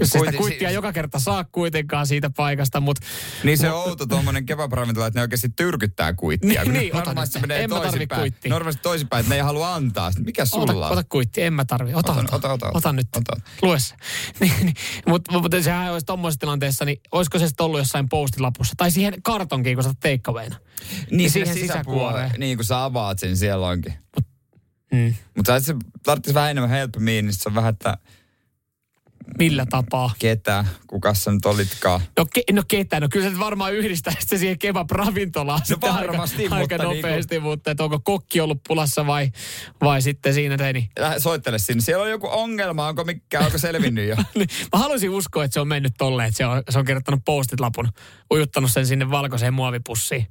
[0.00, 3.02] Jos sitä Kuitti- kuittia si- joka kerta saa kuitenkaan siitä paikasta, mutta
[3.44, 6.62] Niin se on outo tuommoinen kebab-ravintola, että ne oikeasti tyrkyttää kuittia.
[6.64, 8.32] Niin, niin, normaalisti se menee En toisinpäin.
[8.48, 10.10] Normaalisti toisinpäin, että ne ei halua antaa.
[10.24, 10.92] Mikä sulla ota, on?
[10.92, 11.94] ota kuitti, en mä tarvi.
[11.94, 13.08] Ota, Ota, ota, ota, ota, ota nyt.
[13.16, 13.40] ota.
[13.62, 13.94] Lue se.
[14.40, 14.74] niin, niin,
[15.06, 18.74] mutta mut, sehän olisi tuommoisessa tilanteessa, niin olisiko se sitten ollut jossain postilapussa?
[18.76, 20.56] Tai siihen kartonkiin, kun sä takeawayna.
[21.10, 22.30] Niin, siihen siihen sisäpuoleen.
[22.38, 23.94] Niin, kun sä avaat sen, siellä onkin.
[24.92, 25.14] Mm.
[25.36, 27.98] Mutta se tarvitsisi vähän enemmän help me, niin se on vähän, että
[29.38, 30.10] Millä tapaa?
[30.18, 30.64] Ketä?
[30.86, 32.00] Kukas sä nyt olitkaan?
[32.16, 33.00] No, ke, no ketä?
[33.00, 37.48] No kyllä se varmaan yhdistää se siihen kebab-ravintolaan no, varmasti, aika, aika mutta nopeasti, niinku...
[37.48, 39.30] mutta että onko kokki ollut pulassa vai,
[39.80, 40.90] vai sitten siinä teini?
[41.18, 41.82] Soittele sinne.
[41.82, 44.16] Siellä on joku ongelma, onko mikä, onko selvinnyt jo?
[44.34, 47.20] niin, mä haluaisin uskoa, että se on mennyt tolleen, että se on, se on kirjoittanut
[47.24, 47.88] postit-lapun,
[48.32, 50.26] ujuttanut sen sinne valkoiseen muovipussiin.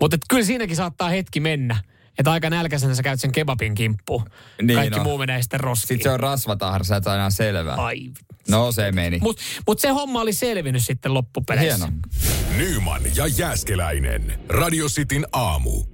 [0.00, 1.76] Mutta kyllä siinäkin saattaa hetki mennä.
[2.20, 4.24] Että aika nälkäisenä sä käyt sen kebabin kimppuun.
[4.62, 5.04] Niin Kaikki no.
[5.04, 5.88] muu menee sitten roskiin.
[5.88, 7.74] Sitten se on rasvatahra, sä et aina selvää.
[7.74, 8.10] Ai.
[8.48, 9.18] No se meni.
[9.22, 11.86] Mutta mut se homma oli selvinnyt sitten loppupeleissä.
[11.86, 12.70] Hieno.
[12.70, 14.40] Nyman ja Jääskeläinen.
[14.48, 15.84] Radio Cityn aamu.